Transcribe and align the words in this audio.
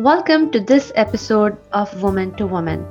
Welcome 0.00 0.50
to 0.50 0.58
this 0.58 0.90
episode 0.96 1.56
of 1.72 2.02
Woman 2.02 2.34
to 2.34 2.48
Woman. 2.48 2.84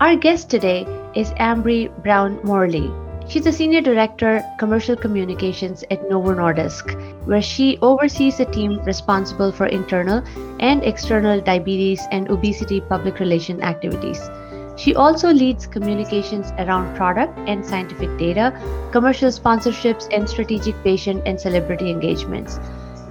Our 0.00 0.16
guest 0.16 0.50
today 0.50 0.88
is 1.14 1.32
Ambre 1.36 1.88
Brown 2.02 2.40
Morley. 2.42 2.90
She's 3.28 3.46
a 3.46 3.52
Senior 3.52 3.80
Director, 3.80 4.42
Commercial 4.58 4.96
Communications 4.96 5.84
at 5.92 6.10
Novo 6.10 6.34
Nordisk, 6.34 6.98
where 7.26 7.40
she 7.40 7.78
oversees 7.80 8.40
a 8.40 8.44
team 8.44 8.82
responsible 8.82 9.52
for 9.52 9.66
internal 9.66 10.24
and 10.58 10.82
external 10.82 11.40
diabetes 11.40 12.02
and 12.10 12.28
obesity 12.28 12.80
public 12.80 13.20
relation 13.20 13.62
activities. 13.62 14.28
She 14.74 14.96
also 14.96 15.32
leads 15.32 15.64
communications 15.64 16.50
around 16.58 16.96
product 16.96 17.38
and 17.46 17.64
scientific 17.64 18.18
data, 18.18 18.50
commercial 18.90 19.30
sponsorships, 19.30 20.12
and 20.12 20.28
strategic 20.28 20.74
patient 20.82 21.22
and 21.24 21.40
celebrity 21.40 21.88
engagements. 21.88 22.58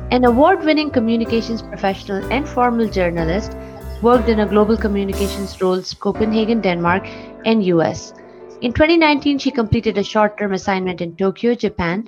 An 0.09 0.23
award 0.23 0.63
winning 0.63 0.89
communications 0.89 1.61
professional 1.61 2.23
and 2.31 2.47
formal 2.47 2.87
journalist, 2.87 3.57
worked 4.01 4.29
in 4.29 4.39
a 4.39 4.45
global 4.45 4.77
communications 4.77 5.61
roles 5.61 5.93
Copenhagen, 5.93 6.61
Denmark, 6.61 7.05
and 7.45 7.63
US. 7.65 8.13
In 8.61 8.71
2019, 8.71 9.37
she 9.37 9.51
completed 9.51 9.97
a 9.97 10.03
short 10.03 10.37
term 10.37 10.53
assignment 10.53 11.01
in 11.01 11.15
Tokyo, 11.15 11.55
Japan. 11.55 12.07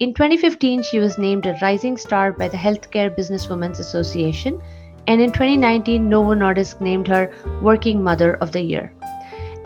In 0.00 0.12
2015, 0.12 0.82
she 0.82 0.98
was 0.98 1.18
named 1.18 1.46
a 1.46 1.56
Rising 1.62 1.96
Star 1.96 2.32
by 2.32 2.48
the 2.48 2.56
Healthcare 2.56 3.16
Businesswomen's 3.16 3.78
Association 3.78 4.60
and 5.06 5.20
in 5.20 5.30
2019, 5.30 6.08
Novo 6.08 6.34
Nordisk 6.34 6.80
named 6.80 7.06
her 7.06 7.32
Working 7.62 8.02
Mother 8.02 8.34
of 8.34 8.50
the 8.50 8.60
Year. 8.60 8.92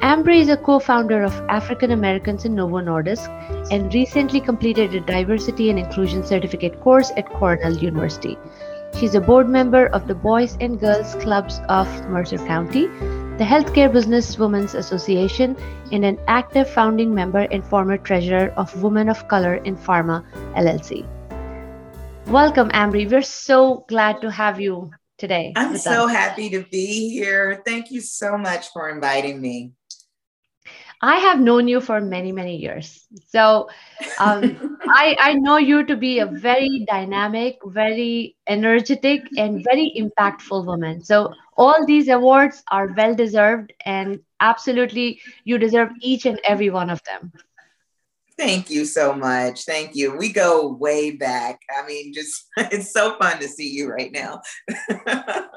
Ambre 0.02 0.32
is 0.32 0.48
a 0.48 0.56
co 0.56 0.78
founder 0.78 1.22
of 1.22 1.34
African 1.50 1.90
Americans 1.90 2.46
in 2.46 2.54
Novo 2.54 2.78
Nordisk 2.78 3.28
and 3.70 3.92
recently 3.92 4.40
completed 4.40 4.94
a 4.94 5.00
Diversity 5.00 5.68
and 5.68 5.78
Inclusion 5.78 6.24
Certificate 6.24 6.80
course 6.80 7.12
at 7.18 7.28
Cornell 7.28 7.76
University. 7.76 8.38
She's 8.98 9.14
a 9.14 9.20
board 9.20 9.50
member 9.50 9.88
of 9.88 10.08
the 10.08 10.14
Boys 10.14 10.56
and 10.58 10.80
Girls 10.80 11.14
Clubs 11.16 11.60
of 11.68 11.86
Mercer 12.08 12.38
County, 12.38 12.86
the 13.36 13.44
Healthcare 13.44 13.92
Businesswomen's 13.92 14.74
Association, 14.74 15.54
and 15.92 16.02
an 16.06 16.18
active 16.28 16.70
founding 16.70 17.14
member 17.14 17.46
and 17.50 17.62
former 17.62 17.98
treasurer 17.98 18.54
of 18.56 18.82
Women 18.82 19.10
of 19.10 19.28
Color 19.28 19.56
in 19.56 19.76
Pharma 19.76 20.24
LLC. 20.54 21.06
Welcome, 22.28 22.70
Ambre. 22.72 23.04
We're 23.04 23.20
so 23.20 23.84
glad 23.86 24.22
to 24.22 24.30
have 24.30 24.58
you 24.58 24.90
today. 25.18 25.52
I'm 25.56 25.76
so 25.76 26.06
us. 26.06 26.12
happy 26.12 26.48
to 26.48 26.64
be 26.70 27.10
here. 27.10 27.62
Thank 27.66 27.90
you 27.90 28.00
so 28.00 28.38
much 28.38 28.70
for 28.70 28.88
inviting 28.88 29.42
me. 29.42 29.74
I 31.02 31.16
have 31.16 31.40
known 31.40 31.66
you 31.66 31.80
for 31.80 32.00
many, 32.00 32.30
many 32.30 32.56
years. 32.56 33.06
So 33.28 33.68
um, 34.18 34.78
I, 34.88 35.16
I 35.18 35.34
know 35.34 35.56
you 35.56 35.84
to 35.84 35.96
be 35.96 36.18
a 36.18 36.26
very 36.26 36.84
dynamic, 36.86 37.58
very 37.64 38.36
energetic, 38.46 39.22
and 39.36 39.64
very 39.64 39.92
impactful 39.96 40.66
woman. 40.66 41.02
So 41.02 41.32
all 41.56 41.86
these 41.86 42.08
awards 42.08 42.62
are 42.70 42.92
well 42.96 43.14
deserved, 43.14 43.72
and 43.86 44.20
absolutely, 44.40 45.20
you 45.44 45.58
deserve 45.58 45.90
each 46.02 46.26
and 46.26 46.38
every 46.44 46.70
one 46.70 46.90
of 46.90 47.02
them. 47.04 47.32
Thank 48.36 48.70
you 48.70 48.84
so 48.86 49.12
much. 49.12 49.64
Thank 49.64 49.94
you. 49.94 50.16
We 50.16 50.32
go 50.32 50.72
way 50.72 51.10
back. 51.10 51.60
I 51.76 51.86
mean, 51.86 52.12
just 52.12 52.46
it's 52.56 52.92
so 52.92 53.16
fun 53.18 53.38
to 53.40 53.48
see 53.48 53.68
you 53.68 53.90
right 53.90 54.12
now. 54.12 54.40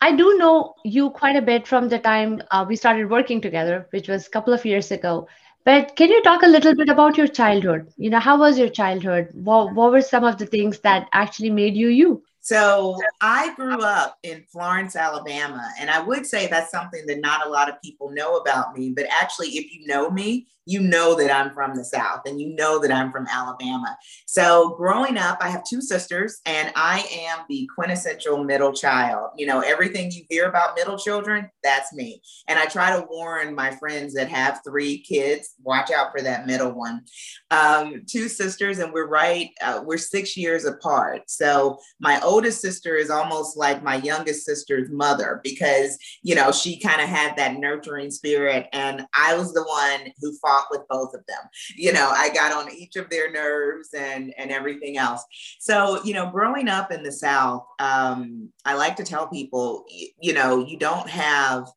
I 0.00 0.14
do 0.14 0.36
know 0.38 0.74
you 0.84 1.10
quite 1.10 1.36
a 1.36 1.42
bit 1.42 1.66
from 1.66 1.88
the 1.88 1.98
time 1.98 2.42
uh, 2.50 2.64
we 2.68 2.76
started 2.76 3.10
working 3.10 3.40
together, 3.40 3.88
which 3.90 4.08
was 4.08 4.26
a 4.26 4.30
couple 4.30 4.52
of 4.52 4.64
years 4.64 4.90
ago. 4.90 5.28
But 5.64 5.96
can 5.96 6.08
you 6.08 6.22
talk 6.22 6.42
a 6.42 6.46
little 6.46 6.74
bit 6.74 6.88
about 6.88 7.18
your 7.18 7.26
childhood? 7.26 7.92
You 7.96 8.10
know, 8.10 8.20
how 8.20 8.38
was 8.38 8.58
your 8.58 8.68
childhood? 8.68 9.28
What, 9.34 9.74
what 9.74 9.90
were 9.90 10.00
some 10.00 10.24
of 10.24 10.38
the 10.38 10.46
things 10.46 10.78
that 10.80 11.08
actually 11.12 11.50
made 11.50 11.76
you 11.76 11.88
you? 11.88 12.22
So 12.40 12.96
I 13.20 13.52
grew 13.54 13.82
up 13.82 14.16
in 14.22 14.44
Florence, 14.50 14.96
Alabama, 14.96 15.70
and 15.78 15.90
I 15.90 16.00
would 16.00 16.24
say 16.24 16.46
that's 16.46 16.70
something 16.70 17.04
that 17.06 17.20
not 17.20 17.46
a 17.46 17.50
lot 17.50 17.68
of 17.68 17.82
people 17.82 18.10
know 18.10 18.36
about 18.36 18.74
me. 18.74 18.90
But 18.90 19.06
actually, 19.10 19.48
if 19.48 19.74
you 19.74 19.86
know 19.86 20.08
me, 20.08 20.46
you 20.68 20.80
know 20.80 21.14
that 21.14 21.34
I'm 21.34 21.54
from 21.54 21.74
the 21.74 21.84
South 21.84 22.20
and 22.26 22.38
you 22.38 22.54
know 22.54 22.78
that 22.78 22.92
I'm 22.92 23.10
from 23.10 23.26
Alabama. 23.26 23.96
So 24.26 24.74
growing 24.76 25.16
up, 25.16 25.38
I 25.40 25.48
have 25.48 25.64
two 25.64 25.80
sisters 25.80 26.40
and 26.44 26.70
I 26.76 27.00
am 27.10 27.46
the 27.48 27.66
quintessential 27.74 28.44
middle 28.44 28.74
child. 28.74 29.30
You 29.38 29.46
know, 29.46 29.60
everything 29.60 30.10
you 30.10 30.24
hear 30.28 30.46
about 30.46 30.76
middle 30.76 30.98
children, 30.98 31.50
that's 31.64 31.94
me. 31.94 32.20
And 32.48 32.58
I 32.58 32.66
try 32.66 32.94
to 32.94 33.06
warn 33.10 33.54
my 33.54 33.70
friends 33.76 34.12
that 34.14 34.28
have 34.28 34.60
three 34.62 34.98
kids, 34.98 35.54
watch 35.62 35.90
out 35.90 36.12
for 36.12 36.20
that 36.20 36.46
middle 36.46 36.72
one. 36.72 37.02
Um, 37.50 38.02
two 38.06 38.28
sisters, 38.28 38.78
and 38.78 38.92
we're 38.92 39.08
right, 39.08 39.48
uh, 39.62 39.82
we're 39.82 39.96
six 39.96 40.36
years 40.36 40.66
apart. 40.66 41.22
So 41.28 41.78
my 41.98 42.20
oldest 42.20 42.60
sister 42.60 42.96
is 42.96 43.08
almost 43.08 43.56
like 43.56 43.82
my 43.82 43.96
youngest 43.96 44.44
sister's 44.44 44.90
mother 44.90 45.40
because, 45.42 45.96
you 46.22 46.34
know, 46.34 46.52
she 46.52 46.78
kind 46.78 47.00
of 47.00 47.08
had 47.08 47.36
that 47.36 47.58
nurturing 47.58 48.10
spirit. 48.10 48.68
And 48.74 49.06
I 49.14 49.34
was 49.34 49.54
the 49.54 49.64
one 49.64 50.12
who 50.20 50.36
fought 50.36 50.57
with 50.70 50.82
both 50.88 51.14
of 51.14 51.24
them. 51.26 51.38
You 51.76 51.92
know, 51.92 52.10
I 52.14 52.30
got 52.30 52.52
on 52.52 52.72
each 52.72 52.96
of 52.96 53.08
their 53.10 53.30
nerves 53.30 53.90
and 53.94 54.34
and 54.38 54.50
everything 54.50 54.98
else. 54.98 55.24
So, 55.58 56.02
you 56.04 56.14
know, 56.14 56.30
growing 56.30 56.68
up 56.68 56.92
in 56.92 57.02
the 57.02 57.12
South, 57.12 57.64
um, 57.78 58.50
I 58.64 58.74
like 58.74 58.96
to 58.96 59.04
tell 59.04 59.28
people, 59.28 59.84
you 60.20 60.32
know, 60.32 60.64
you 60.64 60.78
don't 60.78 61.08
have 61.08 61.68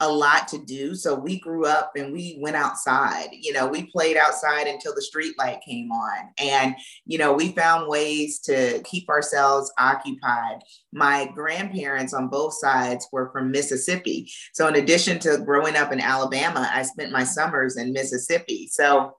a 0.00 0.10
lot 0.10 0.48
to 0.48 0.58
do. 0.58 0.94
So 0.94 1.14
we 1.14 1.38
grew 1.38 1.66
up 1.66 1.92
and 1.94 2.12
we 2.12 2.38
went 2.40 2.56
outside. 2.56 3.28
You 3.32 3.52
know, 3.52 3.66
we 3.66 3.84
played 3.84 4.16
outside 4.16 4.66
until 4.66 4.94
the 4.94 5.02
street 5.02 5.38
light 5.38 5.60
came 5.66 5.92
on. 5.92 6.30
And, 6.38 6.74
you 7.04 7.18
know, 7.18 7.34
we 7.34 7.52
found 7.52 7.88
ways 7.88 8.40
to 8.40 8.82
keep 8.84 9.08
ourselves 9.10 9.70
occupied. 9.78 10.60
My 10.92 11.30
grandparents 11.34 12.14
on 12.14 12.28
both 12.28 12.54
sides 12.54 13.06
were 13.12 13.30
from 13.30 13.50
Mississippi. 13.50 14.30
So 14.54 14.66
in 14.68 14.76
addition 14.76 15.18
to 15.20 15.42
growing 15.44 15.76
up 15.76 15.92
in 15.92 16.00
Alabama, 16.00 16.68
I 16.72 16.82
spent 16.82 17.12
my 17.12 17.24
summers 17.24 17.76
in 17.76 17.92
Mississippi. 17.92 18.68
So, 18.72 19.16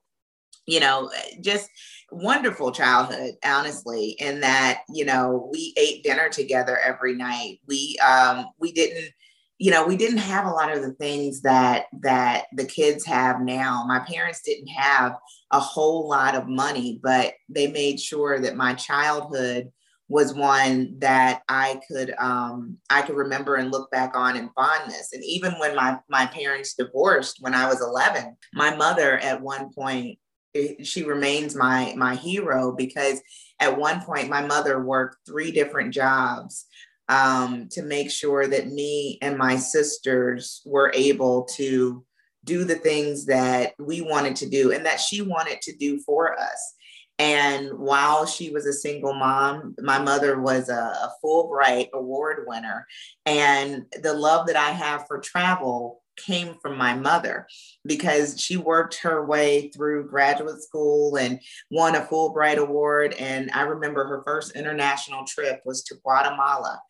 you 0.66 0.80
know, 0.80 1.12
just 1.41 1.70
wonderful 2.12 2.74
childhood 2.74 3.36
honestly 3.46 4.18
in 4.20 4.41
that 4.41 4.81
you 4.90 5.06
know 5.06 5.50
we 5.52 5.74
ate 5.78 6.03
dinner 6.03 6.28
together 6.28 6.78
every 6.78 7.16
night 7.16 7.62
we 7.68 7.97
um 8.06 8.47
we 8.59 8.74
didn't 8.74 9.14
you 9.61 9.69
know 9.69 9.85
we 9.85 9.95
didn't 9.95 10.17
have 10.17 10.47
a 10.47 10.49
lot 10.49 10.75
of 10.75 10.81
the 10.81 10.94
things 10.94 11.41
that 11.41 11.85
that 12.01 12.45
the 12.53 12.66
kids 12.66 13.05
have 13.05 13.41
now. 13.41 13.85
My 13.88 13.99
parents 13.99 14.41
didn't 14.44 14.69
have 14.69 15.16
a 15.51 15.59
whole 15.59 16.09
lot 16.09 16.33
of 16.33 16.47
money 16.47 16.99
but 17.03 17.33
they 17.47 17.72
made 17.72 17.99
sure 17.99 18.39
that 18.39 18.55
my 18.55 18.73
childhood 18.73 19.72
was 20.09 20.33
one 20.33 20.95
that 20.97 21.41
i 21.47 21.79
could 21.88 22.13
um, 22.17 22.77
i 22.89 23.03
could 23.03 23.16
remember 23.16 23.55
and 23.55 23.72
look 23.72 23.91
back 23.91 24.11
on 24.16 24.35
in 24.35 24.49
fondness. 24.55 25.13
And 25.13 25.23
even 25.23 25.53
when 25.53 25.75
my 25.75 25.99
my 26.09 26.25
parents 26.25 26.73
divorced 26.73 27.38
when 27.39 27.53
i 27.53 27.67
was 27.67 27.81
11 27.81 28.35
my 28.55 28.75
mother 28.75 29.19
at 29.19 29.41
one 29.41 29.72
point 29.73 30.17
eh, 30.55 30.83
she 30.83 31.03
remains 31.03 31.55
my 31.55 31.93
my 31.95 32.16
hero 32.16 32.73
because 32.75 33.22
at 33.59 33.78
one 33.78 34.01
point 34.01 34.28
my 34.28 34.41
mother 34.41 34.83
worked 34.83 35.17
three 35.28 35.51
different 35.51 35.93
jobs 35.93 36.66
um, 37.11 37.67
to 37.72 37.83
make 37.83 38.09
sure 38.09 38.47
that 38.47 38.72
me 38.72 39.19
and 39.22 39.38
my 39.38 39.57
sisters 39.57 40.61
were 40.66 40.91
able 40.95 41.44
to 41.57 42.05
do 42.45 42.63
the 42.63 42.75
things 42.75 43.25
that 43.25 43.73
we 43.77 44.01
wanted 44.01 44.38
to 44.38 44.49
do 44.49 44.72
and 44.72 44.85
that 44.85 44.99
she 44.99 45.22
wanted 45.22 45.61
to 45.61 45.75
do 45.75 45.99
for 45.99 46.39
us. 46.39 46.73
And 47.19 47.77
while 47.77 48.25
she 48.25 48.49
was 48.49 48.66
a 48.66 48.73
single 48.73 49.13
mom, 49.13 49.75
my 49.79 49.99
mother 49.99 50.39
was 50.39 50.69
a, 50.69 50.73
a 50.73 51.11
Fulbright 51.23 51.89
award 51.94 52.45
winner. 52.47 52.88
And 53.25 53.85
the 54.01 54.13
love 54.13 54.47
that 54.47 54.55
I 54.55 54.72
have 54.72 55.05
for 55.05 55.19
travel 55.19 56.01
came 56.17 56.55
from 56.61 56.78
my 56.78 56.95
mother 56.95 57.45
because 57.85 58.39
she 58.39 58.55
worked 58.55 58.95
her 59.01 59.25
way 59.25 59.69
through 59.69 60.09
graduate 60.09 60.63
school 60.63 61.17
and 61.17 61.41
won 61.69 61.95
a 61.95 62.01
Fulbright 62.01 62.57
award. 62.57 63.13
And 63.19 63.51
I 63.51 63.63
remember 63.63 64.05
her 64.07 64.23
first 64.23 64.55
international 64.55 65.25
trip 65.25 65.61
was 65.66 65.83
to 65.83 65.95
Guatemala 66.03 66.81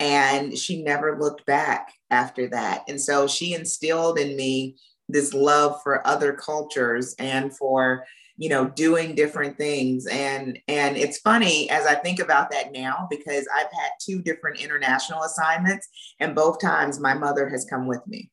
and 0.00 0.56
she 0.56 0.82
never 0.82 1.18
looked 1.18 1.44
back 1.46 1.92
after 2.10 2.48
that. 2.48 2.84
And 2.88 3.00
so 3.00 3.26
she 3.26 3.54
instilled 3.54 4.18
in 4.18 4.36
me 4.36 4.76
this 5.08 5.34
love 5.34 5.80
for 5.82 6.06
other 6.06 6.32
cultures 6.32 7.14
and 7.18 7.56
for 7.56 8.04
you 8.36 8.48
know 8.48 8.68
doing 8.68 9.14
different 9.14 9.56
things. 9.58 10.06
And 10.06 10.58
and 10.68 10.96
it's 10.96 11.18
funny 11.18 11.68
as 11.70 11.86
i 11.86 11.94
think 11.94 12.20
about 12.20 12.50
that 12.50 12.72
now 12.72 13.06
because 13.10 13.48
i've 13.54 13.72
had 13.72 13.90
two 14.00 14.22
different 14.22 14.60
international 14.60 15.22
assignments 15.22 15.88
and 16.20 16.34
both 16.36 16.60
times 16.60 17.00
my 17.00 17.14
mother 17.14 17.48
has 17.48 17.66
come 17.68 17.86
with 17.86 18.06
me. 18.06 18.30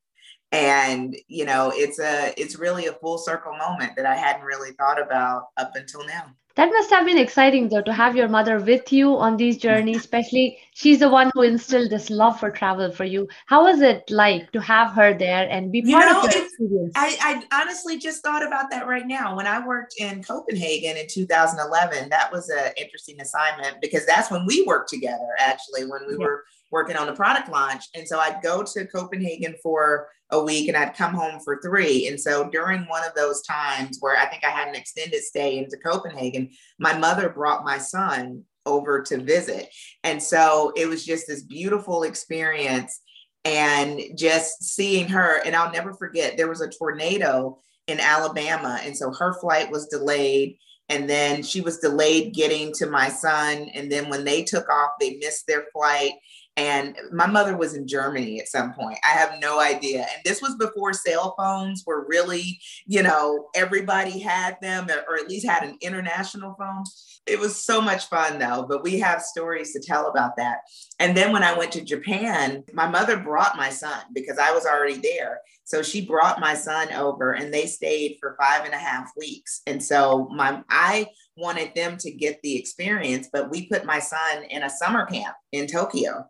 And 0.51 1.16
you 1.28 1.45
know 1.45 1.72
it's 1.74 2.00
a 2.00 2.34
it's 2.38 2.60
really 2.60 2.86
a 2.86 2.94
full 2.94 3.18
circle 3.18 3.57
moment 3.57 3.94
that 3.95 4.06
i 4.06 4.16
hadn't 4.16 4.45
really 4.45 4.72
thought 4.74 5.01
about 5.01 5.48
up 5.57 5.72
until 5.75 6.06
now 6.06 6.34
that 6.56 6.69
must 6.69 6.90
have 6.90 7.06
been 7.06 7.18
exciting 7.18 7.69
though 7.69 7.81
to 7.81 7.94
have 7.94 8.16
your 8.16 8.28
mother 8.28 8.60
with 8.60 8.92
you 8.92 9.16
on 9.18 9.38
these 9.38 9.57
journeys 9.57 9.98
especially 9.98 10.57
she's 10.75 11.00
the 11.00 11.10
one 11.10 11.31
who 11.34 11.42
instilled 11.42 11.90
this 11.90 12.10
love 12.10 12.40
for 12.40 12.52
travel 12.52 12.92
for 12.92 13.06
you. 13.06 13.28
How 13.48 13.63
was 13.63 13.81
it 13.81 14.04
like 14.10 14.52
to 14.52 14.62
have 14.62 14.92
her 14.92 15.18
there 15.18 15.50
and 15.50 15.72
be 15.72 15.81
part 15.81 16.06
you 16.06 16.13
know, 16.13 16.22
of 16.22 16.34
your 16.34 16.44
experience? 16.44 16.94
I, 16.96 17.44
I 17.52 17.62
honestly 17.62 17.98
just 17.98 18.22
thought 18.22 18.46
about 18.46 18.69
that 18.72 18.86
right 18.86 19.07
now. 19.07 19.36
When 19.36 19.48
i 19.48 19.66
worked 19.66 19.96
in 19.98 20.22
copenhagen 20.22 20.98
in 20.98 21.07
2011 21.07 22.10
that 22.10 22.31
was 22.31 22.50
an 22.50 22.72
interesting 22.78 23.19
assignment 23.22 23.81
because 23.81 24.06
that's 24.06 24.30
when 24.30 24.46
we 24.46 24.63
worked 24.63 24.90
together 24.90 25.30
actually 25.40 25.86
when 25.86 26.01
we 26.08 26.13
yeah. 26.13 26.25
were 26.25 26.44
working 26.75 26.98
on 26.98 27.07
the 27.07 27.13
product 27.13 27.50
launch. 27.50 27.86
And 27.95 28.06
so 28.06 28.19
I'd 28.19 28.44
go 28.44 28.62
to 28.62 28.86
Copenhagen 28.88 29.56
for 29.63 30.10
a 30.30 30.44
week 30.44 30.68
and 30.68 30.75
I'd 30.75 30.94
come 30.94 31.13
home 31.13 31.39
for 31.39 31.62
three. 31.62 32.07
And 32.10 32.19
so 32.19 32.50
during 32.50 32.81
one 32.81 33.07
of 33.07 33.16
those 33.16 33.42
times 33.44 34.00
where 34.01 34.18
I 34.18 34.25
think 34.25 34.44
I 34.44 34.50
had 34.50 34.68
an 34.68 34.75
extended 34.75 35.24
stay 35.24 35.57
into 35.57 35.77
Copenhagen, 35.77 36.50
my 36.77 36.98
mother 36.98 37.30
brought 37.30 37.63
my 37.63 37.77
son 37.77 38.44
over 38.66 39.01
to 39.04 39.22
visit. 39.22 39.69
And 40.04 40.22
so 40.22 40.74
it 40.75 40.89
was 40.89 41.06
just 41.06 41.27
this 41.27 41.44
beautiful 41.44 42.04
experience 42.04 43.00
and 43.45 44.01
just 44.18 44.62
seeing 44.62 45.07
her. 45.07 45.42
And 45.45 45.56
I'll 45.56 45.72
never 45.72 45.94
forget, 45.94 46.36
there 46.36 46.50
was 46.50 46.60
a 46.60 46.69
tornado 46.69 47.60
in 47.88 48.01
Alabama. 48.01 48.81
And 48.83 48.98
so 48.98 49.13
her 49.13 49.39
flight 49.39 49.72
was 49.72 49.88
delayed. 49.88 50.57
And 50.89 51.10
then 51.10 51.42
she 51.42 51.62
was 51.62 51.80
delayed 51.80 52.33
getting 52.33 52.74
to 52.74 52.88
my 52.88 53.07
son. 53.10 53.69
And 53.74 53.89
then 53.89 54.10
when 54.10 54.25
they 54.25 54.44
took 54.44 54.69
off, 54.69 54.92
they 55.00 55.18
missed 55.18 55.48
their 55.48 55.66
flight. 55.74 56.12
And 56.57 56.98
my 57.12 57.28
mother 57.28 57.57
was 57.57 57.74
in 57.74 57.86
Germany 57.86 58.40
at 58.40 58.48
some 58.48 58.74
point. 58.74 58.98
I 59.04 59.10
have 59.10 59.40
no 59.42 59.60
idea. 59.60 60.00
And 60.00 60.24
this 60.24 60.42
was 60.42 60.56
before 60.56 60.94
cell 60.94 61.36
phones 61.38 61.84
were 61.86 62.06
really, 62.07 62.60
you 62.86 63.04
know, 63.04 63.50
everybody 63.56 64.19
had 64.19 64.57
them 64.62 64.88
or 65.07 65.18
at 65.18 65.28
least 65.28 65.46
had 65.46 65.63
an 65.63 65.78
international 65.81 66.56
phone. 66.57 66.84
It 67.28 67.40
was 67.40 67.62
so 67.62 67.81
much 67.81 68.06
fun 68.06 68.40
though, 68.40 68.66
but 68.69 68.84
we 68.84 69.00
have 69.00 69.22
stories 69.22 69.74
to 69.74 69.81
tell 69.81 70.07
about 70.07 70.38
that. 70.38 70.60
And 71.00 71.18
then 71.18 71.34
when 71.34 71.44
I 71.44 71.57
went 71.57 71.74
to 71.74 71.84
Japan, 71.84 72.63
my 72.72 72.88
mother 72.88 73.18
brought 73.18 73.58
my 73.58 73.69
son 73.69 74.00
because 74.13 74.38
I 74.38 74.54
was 74.54 74.66
already 74.66 75.00
there. 75.00 75.42
So 75.66 75.81
she 75.81 76.06
brought 76.06 76.40
my 76.40 76.54
son 76.54 76.94
over 76.94 77.34
and 77.34 77.54
they 77.54 77.66
stayed 77.66 78.18
for 78.22 78.38
five 78.40 78.63
and 78.63 78.74
a 78.74 78.78
half 78.78 79.12
weeks. 79.18 79.62
And 79.68 79.84
so 79.84 80.30
my 80.30 80.63
I 80.69 81.08
wanted 81.36 81.74
them 81.75 81.98
to 81.98 82.12
get 82.12 82.42
the 82.44 82.56
experience, 82.56 83.28
but 83.34 83.50
we 83.50 83.68
put 83.68 83.84
my 83.84 84.00
son 84.00 84.44
in 84.50 84.63
a 84.63 84.69
summer 84.69 85.06
camp 85.06 85.36
in 85.51 85.68
Tokyo. 85.68 86.30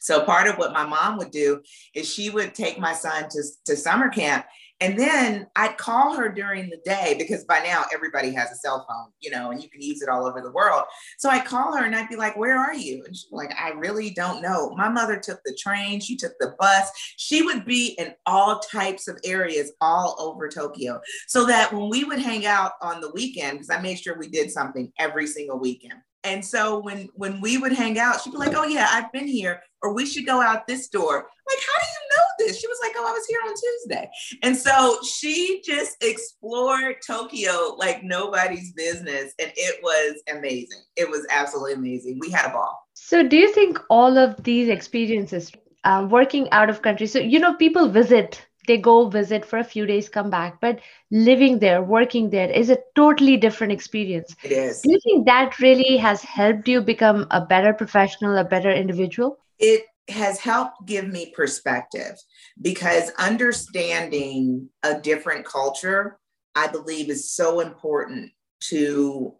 So 0.00 0.24
part 0.24 0.48
of 0.48 0.56
what 0.56 0.72
my 0.72 0.84
mom 0.84 1.18
would 1.18 1.30
do 1.30 1.60
is 1.94 2.12
she 2.12 2.30
would 2.30 2.54
take 2.54 2.78
my 2.78 2.92
son 2.92 3.28
to, 3.30 3.42
to 3.66 3.76
summer 3.76 4.08
camp 4.08 4.44
and 4.80 4.96
then 4.96 5.48
I'd 5.56 5.76
call 5.76 6.14
her 6.14 6.28
during 6.28 6.70
the 6.70 6.78
day 6.84 7.16
because 7.18 7.44
by 7.44 7.60
now 7.60 7.84
everybody 7.92 8.32
has 8.34 8.52
a 8.52 8.54
cell 8.54 8.86
phone, 8.88 9.10
you 9.20 9.30
know, 9.30 9.50
and 9.50 9.60
you 9.60 9.68
can 9.68 9.82
use 9.82 10.02
it 10.02 10.08
all 10.08 10.24
over 10.24 10.40
the 10.40 10.52
world. 10.52 10.84
So 11.18 11.28
I'd 11.28 11.44
call 11.44 11.76
her 11.76 11.84
and 11.84 11.96
I'd 11.96 12.08
be 12.08 12.14
like, 12.14 12.36
Where 12.36 12.56
are 12.56 12.74
you? 12.74 13.02
And 13.04 13.16
she's 13.16 13.32
like, 13.32 13.52
I 13.58 13.70
really 13.70 14.10
don't 14.10 14.40
know. 14.40 14.70
My 14.76 14.88
mother 14.88 15.18
took 15.18 15.40
the 15.44 15.56
train, 15.60 16.00
she 16.00 16.16
took 16.16 16.32
the 16.38 16.54
bus. 16.60 16.90
She 17.16 17.42
would 17.42 17.64
be 17.64 17.96
in 17.98 18.14
all 18.24 18.60
types 18.60 19.08
of 19.08 19.18
areas 19.24 19.72
all 19.80 20.14
over 20.20 20.48
Tokyo. 20.48 21.00
So 21.26 21.44
that 21.46 21.72
when 21.72 21.88
we 21.88 22.04
would 22.04 22.20
hang 22.20 22.46
out 22.46 22.72
on 22.80 23.00
the 23.00 23.10
weekend, 23.12 23.58
because 23.58 23.70
I 23.70 23.80
made 23.80 23.98
sure 23.98 24.16
we 24.16 24.28
did 24.28 24.50
something 24.50 24.92
every 24.98 25.26
single 25.26 25.58
weekend. 25.58 26.00
And 26.24 26.44
so 26.44 26.78
when 26.78 27.08
when 27.14 27.40
we 27.40 27.58
would 27.58 27.72
hang 27.72 27.98
out, 27.98 28.20
she'd 28.20 28.32
be 28.32 28.38
like, 28.38 28.54
"Oh 28.54 28.64
yeah, 28.64 28.88
I've 28.90 29.12
been 29.12 29.26
here," 29.26 29.60
or 29.82 29.94
"We 29.94 30.06
should 30.06 30.26
go 30.26 30.40
out 30.40 30.66
this 30.66 30.88
door." 30.88 31.28
Like, 31.48 31.58
how 31.66 31.78
do 31.78 31.86
you 31.94 32.08
know 32.10 32.24
this? 32.38 32.60
She 32.60 32.66
was 32.66 32.78
like, 32.82 32.92
"Oh, 32.96 33.06
I 33.06 33.12
was 33.12 33.26
here 33.26 33.38
on 33.46 33.54
Tuesday," 33.54 34.10
and 34.42 34.56
so 34.56 34.98
she 35.02 35.62
just 35.64 36.02
explored 36.02 36.96
Tokyo 37.06 37.74
like 37.78 38.02
nobody's 38.02 38.72
business, 38.72 39.34
and 39.38 39.52
it 39.56 39.80
was 39.82 40.22
amazing. 40.30 40.82
It 40.96 41.08
was 41.08 41.26
absolutely 41.30 41.74
amazing. 41.74 42.18
We 42.20 42.30
had 42.30 42.46
a 42.46 42.52
ball. 42.52 42.78
So, 42.94 43.22
do 43.26 43.36
you 43.36 43.52
think 43.52 43.80
all 43.88 44.18
of 44.18 44.42
these 44.42 44.68
experiences, 44.68 45.52
uh, 45.84 46.06
working 46.10 46.48
out 46.50 46.68
of 46.68 46.82
country, 46.82 47.06
so 47.06 47.18
you 47.18 47.38
know, 47.38 47.54
people 47.54 47.88
visit 47.88 48.44
they 48.68 48.76
go 48.76 49.08
visit 49.08 49.44
for 49.44 49.58
a 49.58 49.64
few 49.64 49.86
days 49.86 50.08
come 50.08 50.30
back 50.30 50.60
but 50.60 50.78
living 51.10 51.58
there 51.58 51.82
working 51.82 52.30
there 52.30 52.50
is 52.50 52.70
a 52.70 52.78
totally 52.94 53.36
different 53.36 53.72
experience 53.72 54.36
it 54.44 54.52
is 54.52 54.82
do 54.82 54.92
you 54.92 55.00
think 55.02 55.26
that 55.26 55.58
really 55.58 55.96
has 55.96 56.22
helped 56.22 56.68
you 56.68 56.80
become 56.80 57.26
a 57.30 57.40
better 57.40 57.72
professional 57.72 58.36
a 58.36 58.44
better 58.44 58.70
individual 58.70 59.38
it 59.58 59.84
has 60.08 60.38
helped 60.38 60.86
give 60.86 61.06
me 61.06 61.32
perspective 61.36 62.16
because 62.60 63.10
understanding 63.18 64.68
a 64.82 64.98
different 64.98 65.44
culture 65.44 66.18
i 66.54 66.66
believe 66.66 67.10
is 67.10 67.30
so 67.30 67.60
important 67.60 68.30
to 68.60 69.34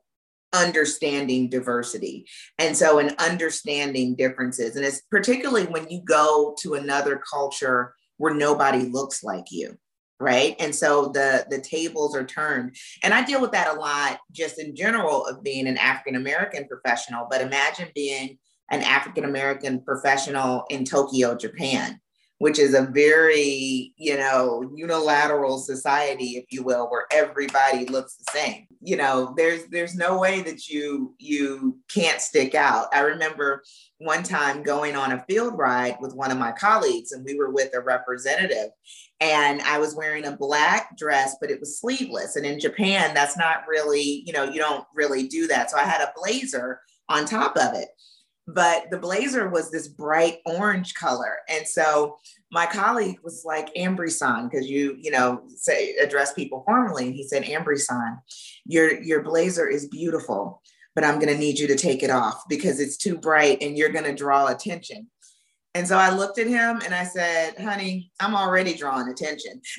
understanding 0.53 1.49
diversity. 1.49 2.27
And 2.59 2.77
so 2.77 2.99
in 2.99 3.15
understanding 3.19 4.15
differences 4.15 4.77
and 4.77 4.85
it's 4.85 5.03
particularly 5.11 5.67
when 5.67 5.89
you 5.91 6.03
go 6.03 6.55
to 6.61 6.75
another 6.75 7.21
culture 7.31 7.95
where 8.17 8.35
nobody 8.35 8.87
looks 8.87 9.23
like 9.23 9.47
you 9.51 9.77
right? 10.21 10.57
And 10.59 10.75
so 10.75 11.13
the 11.15 11.47
the 11.49 11.61
tables 11.61 12.17
are 12.17 12.25
turned. 12.25 12.75
And 13.05 13.15
i 13.15 13.25
deal 13.25 13.41
with 13.41 13.53
that 13.53 13.77
a 13.77 13.79
lot 13.79 14.19
just 14.33 14.59
in 14.59 14.75
general 14.75 15.25
of 15.27 15.45
being 15.45 15.69
an 15.69 15.79
african 15.79 16.17
american 16.17 16.67
professional 16.67 17.29
but 17.31 17.41
imagine 17.41 17.89
being 17.95 18.39
an 18.71 18.83
african 18.83 19.25
american 19.25 19.81
professional 19.81 20.65
in 20.71 20.85
tokyo 20.85 21.35
japan 21.35 22.01
which 22.39 22.59
is 22.59 22.75
a 22.75 22.83
very 22.83 23.93
you 23.97 24.17
know 24.17 24.71
unilateral 24.75 25.59
society 25.59 26.37
if 26.37 26.47
you 26.51 26.63
will 26.63 26.87
where 26.89 27.07
everybody 27.13 27.85
looks 27.87 28.17
the 28.17 28.33
same. 28.33 28.67
You 28.81 28.97
know 28.97 29.35
there's 29.37 29.67
there's 29.67 29.97
no 29.97 30.19
way 30.19 30.41
that 30.43 30.69
you 30.69 31.15
you 31.19 31.79
can't 31.93 32.21
stick 32.21 32.55
out. 32.55 32.87
I 32.93 33.01
remember 33.01 33.63
one 33.99 34.23
time 34.23 34.63
going 34.63 34.95
on 34.95 35.13
a 35.13 35.25
field 35.29 35.59
ride 35.59 35.97
with 36.01 36.15
one 36.15 36.31
of 36.31 36.39
my 36.39 36.53
colleagues 36.53 37.13
and 37.13 37.25
we 37.25 37.37
were 37.37 37.51
with 37.51 37.75
a 37.75 37.81
representative 37.81 38.71
and 39.21 39.61
i 39.63 39.77
was 39.79 39.97
wearing 39.97 40.25
a 40.25 40.37
black 40.37 40.97
dress 40.97 41.35
but 41.41 41.51
it 41.51 41.59
was 41.59 41.81
sleeveless. 41.81 42.37
And 42.37 42.47
in 42.47 42.61
japan 42.61 43.15
that's 43.15 43.37
not 43.37 43.67
really 43.67 44.23
you 44.25 44.33
know 44.33 44.45
you 44.45 44.61
don't 44.61 44.85
really 44.95 45.27
do 45.27 45.49
that. 45.49 45.71
So 45.71 45.77
i 45.77 45.83
had 45.83 46.01
a 46.01 46.13
blazer 46.17 46.81
on 47.09 47.25
top 47.25 47.57
of 47.57 47.75
it 47.75 47.89
but 48.49 48.91
the 48.91 48.99
blazer 48.99 49.51
was 49.51 49.71
this 49.71 49.89
bright 49.89 50.39
orange 50.47 50.95
color. 50.95 51.37
And 51.51 51.69
so 51.69 52.17
my 52.51 52.65
colleague 52.65 53.19
was 53.23 53.45
like, 53.45 53.69
Ambre-san, 53.77 54.49
because 54.49 54.67
you, 54.67 54.97
you 54.99 55.11
know, 55.11 55.43
say 55.55 55.95
address 55.97 56.33
people 56.33 56.63
formally. 56.65 57.09
And 57.09 57.15
he 57.15 57.29
said, 57.29 57.45
Ambre-san, 57.45 58.19
your, 58.65 59.03
your 59.03 59.23
blazer 59.23 59.69
is 59.69 59.87
beautiful, 59.89 60.63
but 60.95 61.05
I'm 61.05 61.17
going 61.17 61.29
to 61.29 61.37
need 61.37 61.59
you 61.59 61.67
to 61.67 61.77
take 61.77 62.03
it 62.03 62.09
off 62.09 62.45
because 62.49 62.81
it's 62.81 62.97
too 62.97 63.19
bright 63.19 63.59
and 63.61 63.77
you're 63.77 63.93
going 63.93 64.07
to 64.07 64.15
draw 64.15 64.47
attention. 64.47 65.09
And 65.75 65.87
so 65.87 65.99
I 65.99 66.09
looked 66.09 66.39
at 66.39 66.47
him 66.47 66.81
and 66.83 66.95
I 66.95 67.05
said, 67.05 67.55
honey, 67.59 68.11
I'm 68.19 68.35
already 68.35 68.73
drawing 68.73 69.11
attention. 69.11 69.61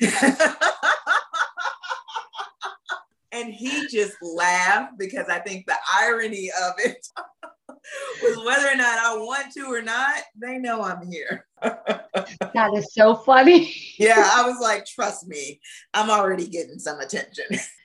and 3.32 3.52
he 3.52 3.88
just 3.88 4.14
laughed 4.22 4.96
because 4.96 5.26
I 5.28 5.40
think 5.40 5.66
the 5.66 5.74
irony 5.92 6.52
of 6.62 6.74
it 6.78 7.04
was 8.22 8.36
whether 8.44 8.68
or 8.68 8.76
not 8.76 8.98
I 8.98 9.16
want 9.16 9.52
to 9.54 9.66
or 9.66 9.82
not, 9.82 10.14
they 10.36 10.58
know 10.58 10.82
I'm 10.82 11.06
here. 11.10 11.46
that 11.62 12.70
is 12.74 12.92
so 12.94 13.14
funny. 13.14 13.74
yeah, 13.98 14.30
I 14.32 14.48
was 14.48 14.58
like, 14.62 14.86
trust 14.86 15.26
me, 15.26 15.60
I'm 15.94 16.10
already 16.10 16.46
getting 16.48 16.78
some 16.78 17.00
attention. 17.00 17.44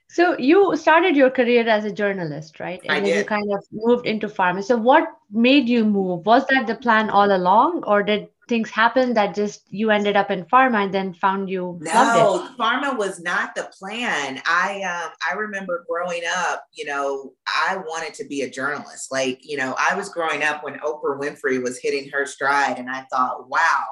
So 0.10 0.38
you 0.38 0.78
started 0.78 1.18
your 1.18 1.30
career 1.30 1.68
as 1.68 1.84
a 1.84 1.92
journalist, 1.92 2.62
right? 2.62 2.80
And 2.84 2.92
I 2.92 3.00
then 3.02 3.10
did. 3.10 3.18
you 3.18 3.26
kind 3.26 3.52
of 3.52 3.66
moved 3.74 4.06
into 4.06 4.30
pharma. 4.30 4.64
So 4.64 4.78
what 4.78 5.10
made 5.30 5.68
you 5.68 5.84
move? 5.84 6.26
Was 6.26 6.46
that 6.48 6.68
the 6.68 6.76
plan 6.76 7.10
all 7.10 7.36
along, 7.36 7.84
or 7.86 8.02
did 8.02 8.30
things 8.48 8.70
happened 8.70 9.18
that 9.18 9.36
just 9.36 9.62
you 9.70 9.92
ended 9.92 10.16
up 10.16 10.32
in 10.32 10.46
pharma 10.46 10.84
and 10.84 10.94
then 10.94 11.14
found 11.14 11.50
you 11.50 11.78
no 11.82 12.50
pharma 12.58 12.98
was 12.98 13.20
not 13.20 13.56
the 13.56 13.70
plan. 13.80 14.42
I 14.46 14.82
um 14.84 15.12
i 15.30 15.34
remember 15.36 15.86
growing 15.90 16.22
up 16.38 16.64
you 16.74 16.86
know 16.86 17.34
i 17.48 17.78
wanted 17.78 18.14
to 18.16 18.26
be 18.26 18.42
a 18.42 18.50
journalist. 18.50 19.12
Like 19.12 19.40
you 19.42 19.58
know 19.58 19.76
i 19.78 19.96
was 19.96 20.10
growing 20.10 20.44
up 20.44 20.64
when 20.64 20.80
oprah 20.80 21.20
winfrey 21.20 21.62
was 21.62 21.80
hitting 21.80 22.10
her 22.10 22.26
stride 22.26 22.78
and 22.78 22.90
i 22.90 23.02
thought 23.12 23.50
wow 23.50 23.84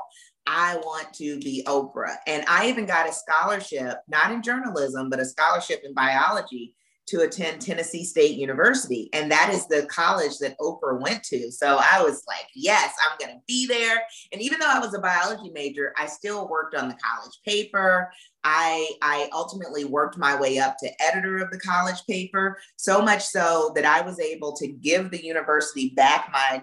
I 0.46 0.76
want 0.78 1.14
to 1.14 1.40
be 1.40 1.64
Oprah. 1.68 2.18
And 2.28 2.44
I 2.50 2.68
even 2.68 2.86
got 2.86 3.08
a 3.08 3.14
scholarship, 3.14 4.00
not 4.10 4.34
in 4.34 4.42
journalism, 4.42 5.10
but 5.10 5.22
a 5.22 5.26
scholarship 5.26 5.84
in 5.86 5.94
biology 5.94 6.74
to 7.08 7.22
attend 7.22 7.62
Tennessee 7.62 8.06
State 8.06 8.38
University. 8.38 9.10
And 9.14 9.32
that 9.32 9.50
is 9.54 9.68
the 9.68 9.86
college 9.88 10.38
that 10.40 10.58
Oprah 10.60 11.02
went 11.02 11.24
to. 11.24 11.52
So 11.52 11.80
I 11.82 12.02
was 12.02 12.24
like, 12.28 12.48
yes, 12.56 12.94
I'm 13.06 13.18
going 13.20 13.38
to 13.38 13.44
be 13.48 13.68
there. 13.68 14.02
And 14.32 14.42
even 14.42 14.60
though 14.60 14.70
I 14.70 14.80
was 14.80 14.94
a 14.94 15.00
biology 15.00 15.52
major, 15.54 15.94
I 15.98 16.06
still 16.06 16.48
worked 16.48 16.76
on 16.76 16.88
the 16.88 16.96
college 16.96 17.34
paper. 17.46 18.12
I, 18.46 18.90
I 19.02 19.30
ultimately 19.34 19.86
worked 19.86 20.18
my 20.18 20.40
way 20.40 20.60
up 20.60 20.76
to 20.80 21.02
editor 21.02 21.38
of 21.38 21.52
the 21.52 21.60
college 21.60 22.06
paper, 22.10 22.58
so 22.76 23.02
much 23.02 23.24
so 23.24 23.72
that 23.76 23.86
I 23.86 24.02
was 24.02 24.20
able 24.20 24.54
to 24.58 24.68
give 24.68 25.12
the 25.12 25.24
university 25.24 25.94
back 25.96 26.30
my, 26.34 26.62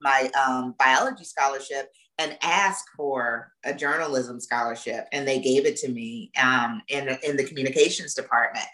my 0.00 0.30
um, 0.40 0.74
biology 0.78 1.24
scholarship 1.24 1.90
and 2.18 2.38
ask 2.42 2.84
for 2.96 3.52
a 3.64 3.74
journalism 3.74 4.40
scholarship. 4.40 5.06
And 5.12 5.26
they 5.26 5.40
gave 5.40 5.66
it 5.66 5.76
to 5.78 5.88
me 5.88 6.30
um, 6.42 6.82
in, 6.88 7.08
in 7.22 7.36
the 7.36 7.44
communications 7.44 8.14
department. 8.14 8.66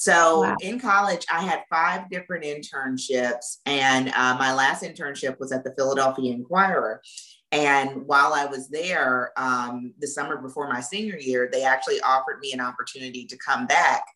So 0.00 0.40
wow. 0.40 0.56
in 0.62 0.80
college, 0.80 1.26
I 1.30 1.42
had 1.42 1.64
five 1.68 2.08
different 2.08 2.42
internships, 2.42 3.58
and 3.66 4.08
uh, 4.16 4.34
my 4.38 4.54
last 4.54 4.82
internship 4.82 5.38
was 5.38 5.52
at 5.52 5.62
the 5.62 5.74
Philadelphia 5.76 6.32
Inquirer. 6.32 7.02
And 7.52 8.06
while 8.06 8.32
I 8.32 8.46
was 8.46 8.70
there, 8.70 9.32
um, 9.36 9.92
the 9.98 10.06
summer 10.06 10.38
before 10.38 10.70
my 10.70 10.80
senior 10.80 11.18
year, 11.18 11.50
they 11.52 11.64
actually 11.64 12.00
offered 12.00 12.38
me 12.40 12.52
an 12.54 12.62
opportunity 12.62 13.26
to 13.26 13.36
come 13.36 13.66
back 13.66 14.06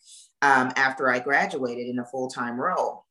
um, 0.41 0.73
after 0.77 1.11
I 1.11 1.19
graduated 1.19 1.87
in 1.87 1.99
a 1.99 2.07
full 2.07 2.29
time 2.29 2.59
role. 2.59 3.05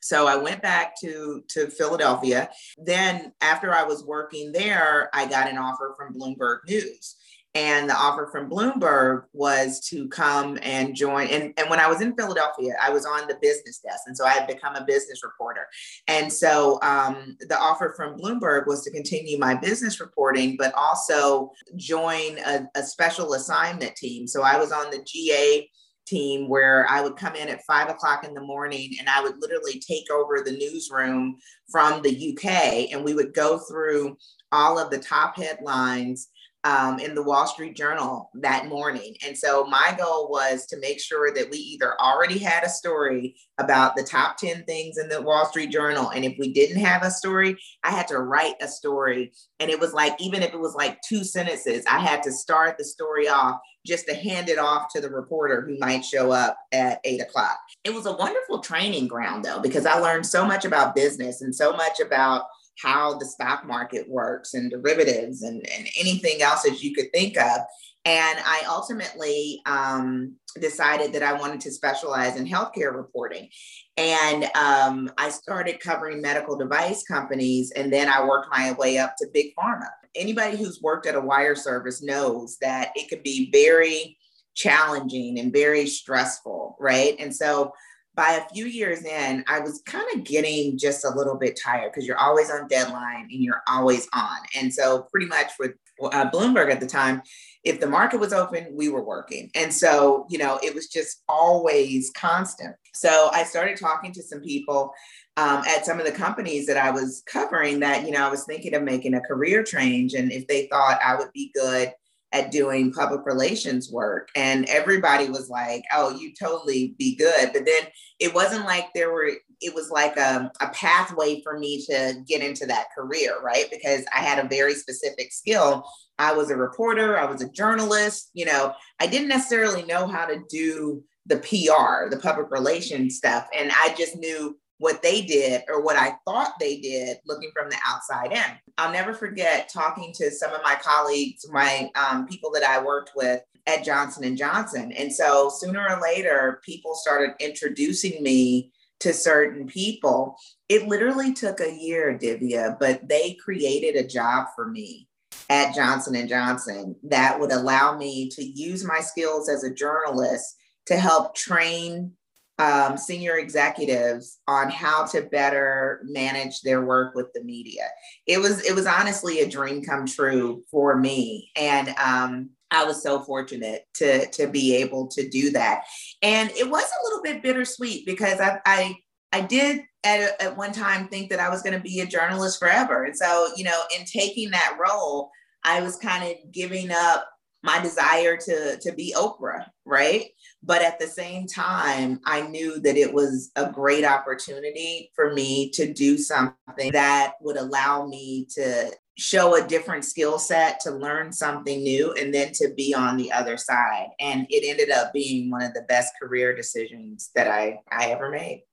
so 0.00 0.26
I 0.26 0.34
went 0.34 0.62
back 0.62 0.94
to 1.02 1.44
to 1.50 1.68
Philadelphia. 1.68 2.50
Then 2.76 3.32
after 3.40 3.72
I 3.72 3.84
was 3.84 4.02
working 4.04 4.50
there, 4.50 5.10
I 5.14 5.26
got 5.26 5.48
an 5.48 5.58
offer 5.58 5.94
from 5.96 6.14
Bloomberg 6.14 6.60
News. 6.66 7.14
And 7.54 7.90
the 7.90 7.94
offer 7.94 8.28
from 8.30 8.48
Bloomberg 8.48 9.24
was 9.32 9.80
to 9.88 10.08
come 10.08 10.56
and 10.62 10.94
join. 10.94 11.26
And, 11.28 11.52
and 11.56 11.68
when 11.68 11.80
I 11.80 11.88
was 11.88 12.00
in 12.00 12.14
Philadelphia, 12.14 12.74
I 12.80 12.90
was 12.90 13.04
on 13.04 13.26
the 13.26 13.38
business 13.42 13.80
desk. 13.80 14.02
And 14.06 14.16
so 14.16 14.24
I 14.24 14.30
had 14.30 14.46
become 14.46 14.76
a 14.76 14.84
business 14.84 15.24
reporter. 15.24 15.66
And 16.06 16.32
so 16.32 16.78
um, 16.82 17.36
the 17.40 17.58
offer 17.58 17.92
from 17.96 18.16
Bloomberg 18.16 18.68
was 18.68 18.84
to 18.84 18.92
continue 18.92 19.36
my 19.36 19.56
business 19.56 19.98
reporting, 19.98 20.56
but 20.56 20.72
also 20.74 21.50
join 21.74 22.38
a, 22.46 22.68
a 22.76 22.84
special 22.84 23.34
assignment 23.34 23.96
team. 23.96 24.28
So 24.28 24.42
I 24.42 24.56
was 24.56 24.70
on 24.70 24.90
the 24.92 25.02
GA 25.04 25.68
team 26.06 26.48
where 26.48 26.88
I 26.88 27.00
would 27.00 27.16
come 27.16 27.34
in 27.34 27.48
at 27.48 27.64
five 27.64 27.88
o'clock 27.88 28.24
in 28.24 28.34
the 28.34 28.40
morning 28.40 28.90
and 28.98 29.08
I 29.08 29.22
would 29.22 29.40
literally 29.40 29.80
take 29.80 30.10
over 30.10 30.40
the 30.40 30.56
newsroom 30.56 31.36
from 31.70 32.02
the 32.02 32.32
UK 32.32 32.92
and 32.92 33.04
we 33.04 33.14
would 33.14 33.34
go 33.34 33.58
through 33.58 34.16
all 34.52 34.78
of 34.78 34.90
the 34.90 34.98
top 34.98 35.36
headlines 35.36 36.28
um, 36.64 36.98
in 36.98 37.14
the 37.14 37.22
Wall 37.22 37.46
Street 37.46 37.74
Journal 37.74 38.30
that 38.34 38.66
morning. 38.66 39.14
And 39.26 39.36
so 39.36 39.64
my 39.64 39.96
goal 39.98 40.28
was 40.30 40.66
to 40.66 40.78
make 40.78 41.00
sure 41.00 41.32
that 41.32 41.50
we 41.50 41.56
either 41.56 41.98
already 42.00 42.38
had 42.38 42.64
a 42.64 42.68
story 42.68 43.36
about 43.58 43.96
the 43.96 44.02
top 44.02 44.36
10 44.36 44.64
things 44.64 44.98
in 44.98 45.08
the 45.08 45.22
Wall 45.22 45.46
Street 45.46 45.70
Journal. 45.70 46.10
And 46.10 46.24
if 46.24 46.36
we 46.38 46.52
didn't 46.52 46.80
have 46.84 47.02
a 47.02 47.10
story, 47.10 47.56
I 47.82 47.90
had 47.90 48.08
to 48.08 48.18
write 48.18 48.56
a 48.60 48.68
story. 48.68 49.32
And 49.58 49.70
it 49.70 49.80
was 49.80 49.94
like, 49.94 50.20
even 50.20 50.42
if 50.42 50.52
it 50.52 50.60
was 50.60 50.74
like 50.74 51.00
two 51.02 51.24
sentences, 51.24 51.84
I 51.86 51.98
had 51.98 52.22
to 52.24 52.32
start 52.32 52.76
the 52.76 52.84
story 52.84 53.28
off 53.28 53.60
just 53.86 54.06
to 54.06 54.14
hand 54.14 54.50
it 54.50 54.58
off 54.58 54.92
to 54.92 55.00
the 55.00 55.08
reporter 55.08 55.62
who 55.62 55.78
might 55.78 56.04
show 56.04 56.30
up 56.30 56.58
at 56.72 57.00
eight 57.04 57.22
o'clock. 57.22 57.58
It 57.84 57.94
was 57.94 58.04
a 58.04 58.16
wonderful 58.16 58.58
training 58.58 59.08
ground 59.08 59.44
though, 59.44 59.60
because 59.60 59.86
I 59.86 59.98
learned 59.98 60.26
so 60.26 60.44
much 60.44 60.66
about 60.66 60.94
business 60.94 61.40
and 61.40 61.54
so 61.54 61.72
much 61.72 62.00
about 62.00 62.44
how 62.82 63.18
the 63.18 63.26
stock 63.26 63.66
market 63.66 64.08
works 64.08 64.54
and 64.54 64.70
derivatives 64.70 65.42
and, 65.42 65.66
and 65.76 65.88
anything 65.98 66.42
else 66.42 66.62
that 66.62 66.82
you 66.82 66.94
could 66.94 67.12
think 67.12 67.36
of. 67.36 67.60
And 68.06 68.38
I 68.44 68.62
ultimately 68.66 69.60
um, 69.66 70.36
decided 70.58 71.12
that 71.12 71.22
I 71.22 71.34
wanted 71.34 71.60
to 71.60 71.70
specialize 71.70 72.36
in 72.36 72.46
healthcare 72.46 72.94
reporting. 72.94 73.50
And 73.98 74.44
um, 74.54 75.10
I 75.18 75.28
started 75.28 75.80
covering 75.80 76.22
medical 76.22 76.56
device 76.56 77.04
companies, 77.04 77.72
and 77.72 77.92
then 77.92 78.08
I 78.08 78.24
worked 78.24 78.48
my 78.50 78.72
way 78.72 78.96
up 78.96 79.16
to 79.18 79.28
big 79.34 79.52
pharma. 79.58 79.88
Anybody 80.14 80.56
who's 80.56 80.80
worked 80.80 81.06
at 81.06 81.14
a 81.14 81.20
wire 81.20 81.54
service 81.54 82.02
knows 82.02 82.56
that 82.62 82.90
it 82.94 83.10
can 83.10 83.22
be 83.22 83.50
very 83.52 84.16
challenging 84.54 85.38
and 85.38 85.52
very 85.52 85.86
stressful, 85.86 86.76
right? 86.80 87.16
And 87.18 87.34
so 87.34 87.72
by 88.14 88.32
a 88.32 88.48
few 88.52 88.66
years 88.66 89.04
in, 89.04 89.44
I 89.48 89.60
was 89.60 89.82
kind 89.86 90.06
of 90.14 90.24
getting 90.24 90.76
just 90.76 91.04
a 91.04 91.10
little 91.10 91.36
bit 91.36 91.58
tired 91.62 91.92
because 91.92 92.06
you're 92.06 92.18
always 92.18 92.50
on 92.50 92.68
deadline 92.68 93.28
and 93.30 93.42
you're 93.42 93.62
always 93.68 94.08
on. 94.12 94.38
And 94.58 94.72
so, 94.72 95.06
pretty 95.10 95.26
much 95.26 95.52
with 95.58 95.72
uh, 96.02 96.30
Bloomberg 96.30 96.72
at 96.72 96.80
the 96.80 96.86
time, 96.86 97.22
if 97.62 97.78
the 97.78 97.86
market 97.86 98.18
was 98.18 98.32
open, 98.32 98.66
we 98.72 98.88
were 98.88 99.04
working. 99.04 99.50
And 99.54 99.72
so, 99.72 100.26
you 100.28 100.38
know, 100.38 100.58
it 100.62 100.74
was 100.74 100.88
just 100.88 101.22
always 101.28 102.10
constant. 102.10 102.74
So, 102.94 103.30
I 103.32 103.44
started 103.44 103.76
talking 103.76 104.12
to 104.12 104.22
some 104.22 104.40
people 104.40 104.92
um, 105.36 105.62
at 105.68 105.86
some 105.86 106.00
of 106.00 106.06
the 106.06 106.12
companies 106.12 106.66
that 106.66 106.76
I 106.76 106.90
was 106.90 107.22
covering 107.26 107.80
that, 107.80 108.04
you 108.04 108.10
know, 108.10 108.26
I 108.26 108.30
was 108.30 108.44
thinking 108.44 108.74
of 108.74 108.82
making 108.82 109.14
a 109.14 109.20
career 109.20 109.62
change. 109.62 110.14
And 110.14 110.32
if 110.32 110.46
they 110.48 110.66
thought 110.66 111.00
I 111.04 111.14
would 111.14 111.32
be 111.32 111.52
good 111.54 111.92
at 112.32 112.52
doing 112.52 112.92
public 112.92 113.26
relations 113.26 113.90
work. 113.90 114.28
And 114.36 114.64
everybody 114.68 115.28
was 115.28 115.48
like, 115.48 115.82
oh, 115.92 116.16
you 116.16 116.32
totally 116.32 116.94
be 116.98 117.16
good. 117.16 117.50
But 117.52 117.64
then 117.64 117.82
it 118.20 118.34
wasn't 118.34 118.66
like 118.66 118.86
there 118.94 119.12
were, 119.12 119.32
it 119.60 119.74
was 119.74 119.90
like 119.90 120.16
a, 120.16 120.50
a 120.60 120.68
pathway 120.68 121.42
for 121.42 121.58
me 121.58 121.84
to 121.86 122.22
get 122.28 122.42
into 122.42 122.66
that 122.66 122.86
career, 122.96 123.40
right? 123.42 123.66
Because 123.70 124.04
I 124.14 124.20
had 124.20 124.44
a 124.44 124.48
very 124.48 124.74
specific 124.74 125.32
skill. 125.32 125.84
I 126.18 126.32
was 126.32 126.50
a 126.50 126.56
reporter, 126.56 127.18
I 127.18 127.24
was 127.24 127.42
a 127.42 127.50
journalist, 127.50 128.30
you 128.34 128.44
know, 128.44 128.74
I 129.00 129.06
didn't 129.06 129.28
necessarily 129.28 129.82
know 129.84 130.06
how 130.06 130.26
to 130.26 130.42
do 130.50 131.02
the 131.26 131.38
PR, 131.38 132.10
the 132.10 132.20
public 132.20 132.50
relations 132.50 133.16
stuff. 133.16 133.48
And 133.56 133.70
I 133.72 133.94
just 133.96 134.16
knew 134.16 134.58
what 134.80 135.02
they 135.02 135.20
did 135.20 135.62
or 135.68 135.82
what 135.82 135.96
I 135.96 136.16
thought 136.24 136.54
they 136.58 136.80
did 136.80 137.18
looking 137.26 137.50
from 137.54 137.68
the 137.68 137.76
outside 137.86 138.32
in. 138.32 138.58
I'll 138.78 138.90
never 138.90 139.12
forget 139.12 139.68
talking 139.68 140.10
to 140.14 140.30
some 140.30 140.54
of 140.54 140.62
my 140.64 140.74
colleagues, 140.82 141.46
my 141.50 141.90
um, 141.94 142.26
people 142.26 142.50
that 142.52 142.64
I 142.64 142.82
worked 142.82 143.12
with 143.14 143.42
at 143.66 143.84
Johnson 143.84 144.24
and 144.24 144.38
Johnson. 144.38 144.90
And 144.92 145.12
so 145.12 145.50
sooner 145.50 145.86
or 145.86 146.00
later, 146.00 146.62
people 146.64 146.94
started 146.94 147.34
introducing 147.40 148.22
me 148.22 148.72
to 149.00 149.12
certain 149.12 149.66
people. 149.66 150.36
It 150.70 150.88
literally 150.88 151.34
took 151.34 151.60
a 151.60 151.76
year, 151.78 152.18
Divya, 152.18 152.78
but 152.80 153.06
they 153.06 153.34
created 153.34 153.96
a 153.96 154.08
job 154.08 154.46
for 154.56 154.66
me 154.66 155.08
at 155.50 155.74
Johnson 155.74 156.14
and 156.16 156.28
Johnson 156.28 156.96
that 157.02 157.38
would 157.38 157.52
allow 157.52 157.98
me 157.98 158.30
to 158.30 158.42
use 158.42 158.82
my 158.82 159.00
skills 159.00 159.50
as 159.50 159.62
a 159.62 159.74
journalist 159.74 160.56
to 160.86 160.96
help 160.96 161.34
train 161.34 162.12
um, 162.60 162.98
senior 162.98 163.38
executives 163.38 164.38
on 164.46 164.68
how 164.68 165.06
to 165.06 165.22
better 165.22 166.02
manage 166.04 166.60
their 166.60 166.84
work 166.84 167.14
with 167.14 167.32
the 167.32 167.42
media. 167.42 167.84
It 168.26 168.38
was 168.38 168.62
it 168.64 168.74
was 168.74 168.86
honestly 168.86 169.40
a 169.40 169.48
dream 169.48 169.82
come 169.82 170.06
true 170.06 170.62
for 170.70 170.96
me, 170.96 171.50
and 171.56 171.88
um, 171.98 172.50
I 172.70 172.84
was 172.84 173.02
so 173.02 173.22
fortunate 173.22 173.86
to 173.94 174.26
to 174.32 174.46
be 174.46 174.76
able 174.76 175.08
to 175.08 175.26
do 175.28 175.50
that. 175.52 175.84
And 176.20 176.50
it 176.50 176.68
was 176.68 176.84
a 176.84 177.04
little 177.08 177.22
bit 177.22 177.42
bittersweet 177.42 178.04
because 178.04 178.40
I 178.40 178.60
I, 178.66 178.96
I 179.32 179.40
did 179.40 179.80
at, 180.04 180.40
at 180.42 180.56
one 180.56 180.72
time 180.72 181.08
think 181.08 181.30
that 181.30 181.40
I 181.40 181.48
was 181.48 181.62
going 181.62 181.74
to 181.74 181.82
be 181.82 182.00
a 182.00 182.06
journalist 182.06 182.58
forever, 182.58 183.04
and 183.04 183.16
so 183.16 183.48
you 183.56 183.64
know, 183.64 183.80
in 183.98 184.04
taking 184.04 184.50
that 184.50 184.76
role, 184.78 185.30
I 185.64 185.80
was 185.80 185.96
kind 185.96 186.30
of 186.30 186.52
giving 186.52 186.90
up 186.90 187.26
my 187.62 187.80
desire 187.80 188.36
to 188.36 188.76
to 188.78 188.92
be 188.92 189.14
Oprah, 189.16 189.64
right? 189.86 190.26
But 190.62 190.82
at 190.82 190.98
the 190.98 191.06
same 191.06 191.46
time, 191.46 192.20
I 192.26 192.42
knew 192.42 192.80
that 192.80 192.96
it 192.96 193.12
was 193.12 193.50
a 193.56 193.70
great 193.70 194.04
opportunity 194.04 195.10
for 195.14 195.32
me 195.32 195.70
to 195.70 195.92
do 195.92 196.18
something 196.18 196.92
that 196.92 197.34
would 197.40 197.56
allow 197.56 198.06
me 198.06 198.46
to 198.56 198.92
show 199.16 199.54
a 199.54 199.66
different 199.66 200.04
skill 200.04 200.38
set, 200.38 200.80
to 200.80 200.90
learn 200.90 201.32
something 201.32 201.82
new, 201.82 202.12
and 202.14 202.32
then 202.32 202.52
to 202.52 202.72
be 202.76 202.94
on 202.94 203.16
the 203.16 203.30
other 203.32 203.56
side. 203.56 204.08
And 204.18 204.46
it 204.50 204.64
ended 204.66 204.90
up 204.90 205.12
being 205.12 205.50
one 205.50 205.62
of 205.62 205.74
the 205.74 205.82
best 205.82 206.12
career 206.20 206.54
decisions 206.54 207.30
that 207.34 207.48
I, 207.48 207.80
I 207.90 208.06
ever 208.06 208.30
made. 208.30 208.64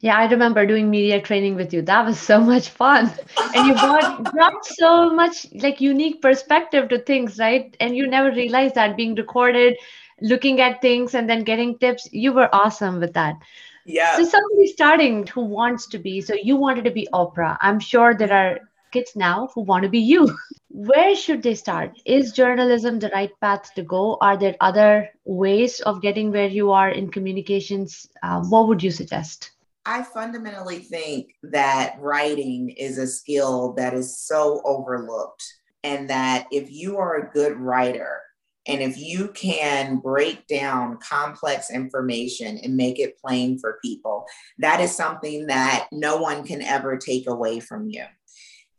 Yeah, 0.00 0.16
I 0.16 0.26
remember 0.26 0.66
doing 0.66 0.90
media 0.90 1.20
training 1.20 1.56
with 1.56 1.72
you. 1.72 1.82
That 1.82 2.04
was 2.04 2.18
so 2.18 2.40
much 2.40 2.68
fun. 2.68 3.10
And 3.54 3.66
you 3.66 3.74
brought, 3.74 4.24
brought 4.32 4.64
so 4.64 5.10
much 5.10 5.46
like 5.54 5.80
unique 5.80 6.20
perspective 6.20 6.88
to 6.90 6.98
things, 6.98 7.38
right? 7.38 7.76
And 7.80 7.96
you 7.96 8.06
never 8.06 8.30
realized 8.30 8.74
that 8.74 8.96
being 8.96 9.14
recorded, 9.14 9.76
looking 10.24 10.60
at 10.60 10.80
things 10.80 11.14
and 11.14 11.28
then 11.28 11.44
getting 11.44 11.78
tips. 11.78 12.08
You 12.10 12.32
were 12.32 12.48
awesome 12.52 12.98
with 12.98 13.12
that. 13.12 13.36
Yeah. 13.84 14.16
So 14.16 14.24
somebody 14.24 14.66
starting 14.68 15.26
who 15.26 15.44
wants 15.44 15.86
to 15.88 15.98
be, 15.98 16.22
so 16.22 16.34
you 16.34 16.56
wanted 16.56 16.84
to 16.84 16.90
be 16.90 17.06
Oprah. 17.12 17.58
I'm 17.60 17.78
sure 17.78 18.14
there 18.14 18.32
are 18.32 18.58
kids 18.90 19.14
now 19.14 19.50
who 19.54 19.60
want 19.60 19.82
to 19.82 19.90
be 19.90 19.98
you. 19.98 20.34
Where 20.70 21.14
should 21.14 21.42
they 21.42 21.54
start? 21.54 22.00
Is 22.06 22.32
journalism 22.32 22.98
the 22.98 23.10
right 23.10 23.30
path 23.40 23.74
to 23.74 23.82
go? 23.82 24.16
Are 24.20 24.38
there 24.38 24.56
other 24.60 25.10
ways 25.24 25.80
of 25.80 26.02
getting 26.02 26.32
where 26.32 26.48
you 26.48 26.72
are 26.72 26.90
in 26.90 27.10
communications? 27.10 28.08
Uh, 28.22 28.42
what 28.42 28.66
would 28.66 28.82
you 28.82 28.90
suggest? 28.90 29.52
I 29.86 30.02
fundamentally 30.02 30.78
think 30.78 31.34
that 31.44 31.96
writing 32.00 32.70
is 32.70 32.98
a 32.98 33.06
skill 33.06 33.74
that 33.74 33.94
is 33.94 34.18
so 34.18 34.62
overlooked, 34.64 35.44
and 35.84 36.08
that 36.10 36.46
if 36.50 36.72
you 36.72 36.96
are 36.96 37.16
a 37.16 37.30
good 37.30 37.56
writer, 37.56 38.23
and 38.66 38.80
if 38.80 38.96
you 38.96 39.28
can 39.28 39.98
break 39.98 40.46
down 40.46 40.98
complex 40.98 41.70
information 41.70 42.58
and 42.58 42.76
make 42.76 42.98
it 42.98 43.18
plain 43.18 43.58
for 43.58 43.78
people, 43.82 44.24
that 44.58 44.80
is 44.80 44.94
something 44.94 45.46
that 45.48 45.88
no 45.92 46.16
one 46.16 46.44
can 46.44 46.62
ever 46.62 46.96
take 46.96 47.26
away 47.26 47.60
from 47.60 47.88
you. 47.88 48.04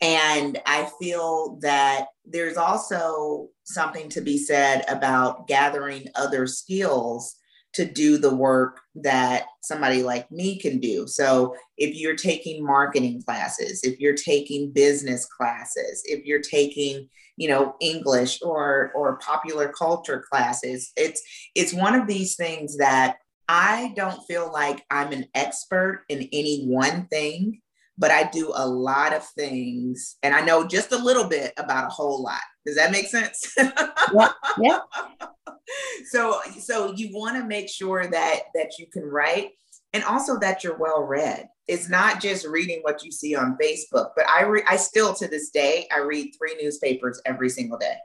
And 0.02 0.60
I 0.66 0.90
feel 1.00 1.58
that 1.62 2.08
there's 2.26 2.58
also 2.58 3.50
something 3.64 4.10
to 4.10 4.22
be 4.22 4.38
said 4.38 4.84
about 4.88 5.48
gathering 5.48 6.08
other 6.16 6.48
skills 6.48 7.36
to 7.76 7.86
do 7.86 8.18
the 8.18 8.34
work 8.34 8.80
that 8.96 9.46
somebody 9.62 10.02
like 10.02 10.32
me 10.32 10.58
can 10.60 10.80
do. 10.80 11.08
So, 11.08 11.56
if 11.78 11.96
you're 11.96 12.16
taking 12.16 12.66
marketing 12.66 13.22
classes, 13.24 13.84
if 13.84 14.00
you're 14.00 14.16
taking 14.16 14.72
business 14.72 15.26
classes, 15.26 16.02
if 16.06 16.26
you're 16.26 16.42
taking, 16.42 17.10
you 17.38 17.50
know, 17.50 17.76
English 17.82 18.42
or 18.42 18.92
or 18.96 19.18
popular 19.18 19.72
culture 19.78 20.26
classes, 20.32 20.92
it's 20.96 21.22
it's 21.54 21.74
one 21.74 21.96
of 21.96 22.08
these 22.08 22.36
things 22.36 22.78
that 22.78 23.18
I 23.48 23.94
don't 23.96 24.24
feel 24.26 24.52
like 24.52 24.84
I'm 24.90 25.12
an 25.12 25.26
expert 25.36 26.06
in 26.10 26.28
any 26.34 26.66
one 26.66 27.08
thing, 27.08 27.62
but 27.98 28.12
I 28.12 28.24
do 28.24 28.52
a 28.56 28.68
lot 28.68 29.14
of 29.14 29.26
things 29.38 30.16
and 30.24 30.34
I 30.34 30.42
know 30.42 30.66
just 30.66 30.92
a 30.92 30.98
little 30.98 31.28
bit 31.28 31.54
about 31.58 31.86
a 31.86 31.94
whole 31.94 32.24
lot. 32.24 32.42
Does 32.66 32.76
that 32.76 32.92
make 32.92 33.08
sense? 33.08 33.54
yeah. 33.58 34.30
yeah. 34.60 34.80
so 36.10 36.40
so 36.60 36.94
you 36.94 37.10
want 37.14 37.38
to 37.38 37.44
make 37.44 37.70
sure 37.70 38.08
that 38.08 38.40
that 38.54 38.78
you 38.80 38.88
can 38.88 39.04
write 39.04 39.52
and 39.94 40.04
also 40.04 40.40
that 40.40 40.64
you're 40.64 40.78
well 40.78 41.04
read. 41.04 41.48
It's 41.68 41.90
not 41.90 42.22
just 42.22 42.46
reading 42.46 42.80
what 42.82 43.04
you 43.04 43.12
see 43.12 43.36
on 43.36 43.58
Facebook, 43.62 44.10
but 44.16 44.28
I 44.28 44.44
re- 44.44 44.64
I 44.68 44.78
still 44.78 45.14
to 45.16 45.28
this 45.28 45.50
day 45.50 45.88
I 45.94 46.00
read 46.00 46.34
three 46.38 46.56
newspapers 46.62 47.22
every 47.26 47.50
single 47.50 47.78
day. 47.78 47.96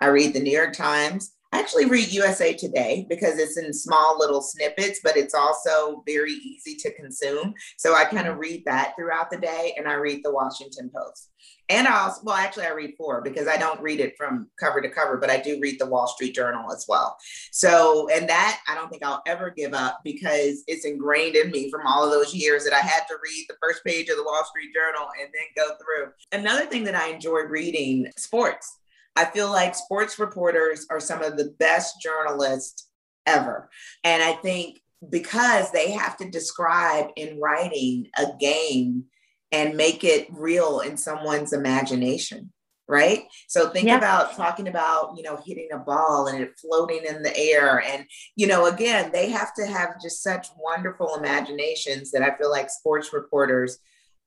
I 0.00 0.06
read 0.06 0.32
the 0.32 0.40
New 0.40 0.56
York 0.56 0.72
Times, 0.72 1.32
I 1.52 1.58
actually 1.58 1.86
read 1.86 2.12
USA 2.12 2.52
Today 2.52 3.06
because 3.08 3.38
it's 3.38 3.56
in 3.56 3.72
small 3.72 4.16
little 4.18 4.40
snippets, 4.40 5.00
but 5.02 5.16
it's 5.16 5.34
also 5.34 6.02
very 6.06 6.32
easy 6.32 6.76
to 6.76 6.94
consume. 6.94 7.54
So 7.76 7.94
I 7.94 8.04
kind 8.04 8.28
of 8.28 8.38
read 8.38 8.62
that 8.66 8.94
throughout 8.96 9.30
the 9.30 9.38
day 9.38 9.74
and 9.76 9.88
I 9.88 9.94
read 9.94 10.20
the 10.22 10.32
Washington 10.32 10.90
Post. 10.94 11.30
And 11.70 11.86
I 11.86 12.02
also, 12.02 12.20
well, 12.24 12.34
actually, 12.34 12.66
I 12.66 12.72
read 12.72 12.94
four 12.98 13.22
because 13.22 13.46
I 13.46 13.56
don't 13.56 13.80
read 13.80 14.00
it 14.00 14.16
from 14.18 14.48
cover 14.58 14.80
to 14.80 14.88
cover, 14.90 15.16
but 15.16 15.30
I 15.30 15.40
do 15.40 15.58
read 15.60 15.78
the 15.78 15.86
Wall 15.86 16.08
Street 16.08 16.34
Journal 16.34 16.72
as 16.72 16.84
well. 16.88 17.16
So, 17.52 18.08
and 18.10 18.28
that 18.28 18.60
I 18.68 18.74
don't 18.74 18.90
think 18.90 19.04
I'll 19.04 19.22
ever 19.24 19.50
give 19.50 19.72
up 19.72 20.00
because 20.02 20.64
it's 20.66 20.84
ingrained 20.84 21.36
in 21.36 21.52
me 21.52 21.70
from 21.70 21.86
all 21.86 22.04
of 22.04 22.10
those 22.10 22.34
years 22.34 22.64
that 22.64 22.74
I 22.74 22.80
had 22.80 23.04
to 23.06 23.14
read 23.22 23.46
the 23.48 23.56
first 23.62 23.84
page 23.84 24.08
of 24.08 24.16
the 24.16 24.24
Wall 24.24 24.44
Street 24.44 24.74
Journal 24.74 25.08
and 25.20 25.30
then 25.32 25.64
go 25.64 25.76
through. 25.76 26.12
Another 26.32 26.66
thing 26.66 26.82
that 26.84 26.96
I 26.96 27.08
enjoy 27.08 27.42
reading 27.42 28.10
sports. 28.18 28.78
I 29.14 29.26
feel 29.26 29.50
like 29.50 29.74
sports 29.76 30.18
reporters 30.18 30.86
are 30.90 31.00
some 31.00 31.22
of 31.22 31.36
the 31.36 31.54
best 31.60 32.00
journalists 32.02 32.88
ever. 33.26 33.70
And 34.02 34.22
I 34.22 34.32
think 34.32 34.80
because 35.08 35.70
they 35.70 35.92
have 35.92 36.16
to 36.16 36.30
describe 36.30 37.10
in 37.16 37.38
writing 37.40 38.08
a 38.18 38.26
game 38.38 39.04
and 39.52 39.76
make 39.76 40.04
it 40.04 40.28
real 40.30 40.80
in 40.80 40.96
someone's 40.96 41.52
imagination 41.52 42.52
right? 42.90 43.22
So 43.46 43.68
think 43.68 43.86
yeah. 43.86 43.98
about 43.98 44.34
talking 44.34 44.66
about 44.66 45.14
you 45.16 45.22
know 45.22 45.38
hitting 45.46 45.68
a 45.72 45.78
ball 45.78 46.26
and 46.26 46.42
it 46.42 46.58
floating 46.58 47.04
in 47.08 47.22
the 47.22 47.32
air. 47.38 47.80
And 47.86 48.04
you 48.34 48.48
know 48.48 48.66
again 48.66 49.12
they 49.12 49.30
have 49.30 49.54
to 49.54 49.66
have 49.66 50.02
just 50.02 50.24
such 50.24 50.48
wonderful 50.58 51.14
imaginations 51.14 52.10
that 52.10 52.22
i 52.22 52.36
feel 52.36 52.50
like 52.50 52.68
sports 52.68 53.12
reporters 53.12 53.78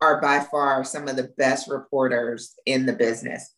are 0.04 0.22
by 0.22 0.40
far 0.40 0.84
some 0.84 1.08
of 1.08 1.16
the 1.16 1.32
best 1.38 1.70
reporters 1.70 2.56
in 2.66 2.86
the 2.86 2.94
business. 2.94 3.54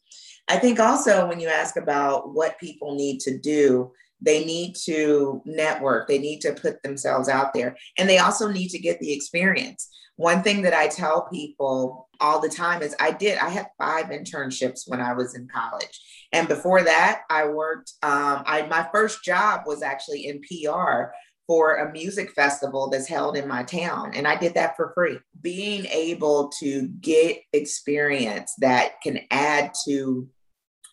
I 0.48 0.58
think 0.58 0.80
also 0.80 1.28
when 1.28 1.40
you 1.40 1.48
ask 1.48 1.76
about 1.76 2.34
what 2.34 2.60
people 2.60 2.96
need 2.96 3.20
to 3.22 3.38
do, 3.38 3.92
they 4.22 4.46
need 4.46 4.76
to 4.86 5.42
network, 5.46 6.08
they 6.08 6.20
need 6.20 6.42
to 6.42 6.54
put 6.54 6.82
themselves 6.84 7.28
out 7.28 7.54
there, 7.54 7.76
and 7.98 8.08
they 8.08 8.20
also 8.20 8.50
need 8.50 8.70
to 8.70 8.80
get 8.80 9.00
the 9.00 9.12
experience. 9.12 9.90
One 10.18 10.44
thing 10.44 10.62
that 10.62 10.74
I 10.74 10.88
tell 10.88 11.28
people 11.28 12.08
all 12.20 12.40
the 12.40 12.50
time 12.50 12.82
is 12.82 12.96
I 13.00 13.12
did, 13.12 13.38
I 13.40 13.50
had 13.50 13.68
five 13.78 14.06
internships 14.08 14.84
when 14.88 15.02
I 15.02 15.14
was 15.14 15.36
in 15.36 15.48
college. 15.48 16.00
And 16.32 16.48
before 16.48 16.84
that, 16.84 17.24
I 17.30 17.48
worked, 17.48 17.94
um, 18.02 18.44
I, 18.46 18.66
my 18.70 18.88
first 18.94 19.24
job 19.24 19.62
was 19.66 19.82
actually 19.82 20.28
in 20.28 20.42
PR 20.42 21.12
for 21.48 21.76
a 21.76 21.92
music 21.92 22.32
festival 22.32 22.90
that's 22.90 23.08
held 23.08 23.38
in 23.38 23.48
my 23.48 23.64
town. 23.64 24.12
And 24.16 24.28
I 24.28 24.36
did 24.36 24.56
that 24.56 24.76
for 24.76 24.92
free. 24.96 25.20
Being 25.42 25.86
able 25.88 26.50
to 26.60 26.88
get 27.02 27.42
experience 27.54 28.54
that 28.60 29.02
can 29.02 29.20
add 29.30 29.74
to 29.88 30.28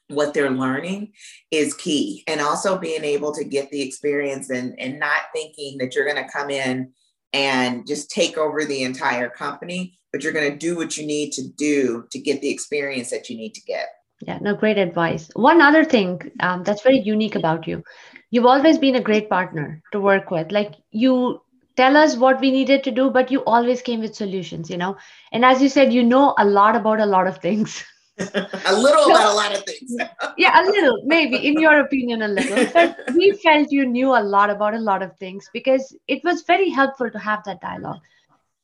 what 0.09 0.35
they're 0.35 0.51
learning 0.51 1.13
is 1.51 1.75
key. 1.75 2.23
And 2.27 2.41
also 2.41 2.77
being 2.77 3.05
able 3.05 3.33
to 3.33 3.45
get 3.45 3.71
the 3.71 3.81
experience 3.81 4.51
and, 4.51 4.79
and 4.79 4.99
not 4.99 5.23
thinking 5.35 5.79
that 5.79 5.95
you're 5.95 6.05
going 6.05 6.23
to 6.23 6.31
come 6.31 6.51
in 6.51 6.93
and 7.33 7.87
just 7.87 8.11
take 8.11 8.37
over 8.37 8.65
the 8.65 8.83
entire 8.83 9.29
company, 9.29 9.99
but 10.13 10.23
you're 10.23 10.33
going 10.33 10.51
to 10.51 10.59
do 10.59 10.77
what 10.77 10.97
you 10.97 11.07
need 11.07 11.33
to 11.33 11.49
do 11.57 12.07
to 12.11 12.19
get 12.19 12.41
the 12.41 12.51
experience 12.51 13.11
that 13.11 13.31
you 13.31 13.37
need 13.37 13.55
to 13.55 13.63
get. 13.63 13.89
Yeah, 14.21 14.39
no, 14.41 14.55
great 14.55 14.79
advice. 14.79 15.31
One 15.35 15.61
other 15.61 15.85
thing 15.85 16.31
um, 16.41 16.63
that's 16.63 16.83
very 16.83 17.01
unique 17.01 17.35
about 17.35 17.67
you 17.67 17.83
you've 18.33 18.47
always 18.47 18.79
been 18.79 18.97
a 18.97 19.01
great 19.01 19.31
partner 19.31 19.81
to 19.93 20.01
work 20.01 20.33
with. 20.33 20.51
Like 20.51 20.75
you 20.91 21.41
tell 21.77 21.97
us 21.97 22.17
what 22.17 22.41
we 22.41 22.51
needed 22.51 22.83
to 22.85 22.91
do, 22.91 23.11
but 23.11 23.31
you 23.31 23.45
always 23.45 23.83
came 23.83 24.01
with 24.01 24.17
solutions, 24.17 24.69
you 24.69 24.77
know? 24.77 24.97
And 25.31 25.45
as 25.45 25.63
you 25.63 25.69
said, 25.69 25.93
you 25.93 26.03
know 26.03 26.35
a 26.39 26.45
lot 26.45 26.75
about 26.75 26.99
a 26.99 27.07
lot 27.07 27.29
of 27.29 27.39
things. 27.39 27.85
a 28.67 28.77
little 28.77 29.05
so, 29.05 29.11
about 29.11 29.33
a 29.33 29.35
lot 29.35 29.57
of 29.57 29.65
things. 29.65 29.97
yeah, 30.39 30.61
a 30.61 30.65
little, 30.65 31.03
maybe, 31.05 31.37
in 31.37 31.61
your 31.61 31.81
opinion, 31.81 32.23
a 32.23 32.29
little. 32.29 32.67
But 32.73 32.99
we 33.15 33.33
felt 33.33 33.71
you 33.71 33.87
knew 33.87 34.11
a 34.11 34.23
lot 34.23 34.51
about 34.51 34.75
a 34.75 34.79
lot 34.79 35.03
of 35.03 35.17
things 35.19 35.49
because 35.53 35.95
it 36.09 36.23
was 36.25 36.43
very 36.43 36.71
helpful 36.71 37.11
to 37.11 37.19
have 37.19 37.45
that 37.45 37.61
dialogue. 37.61 38.01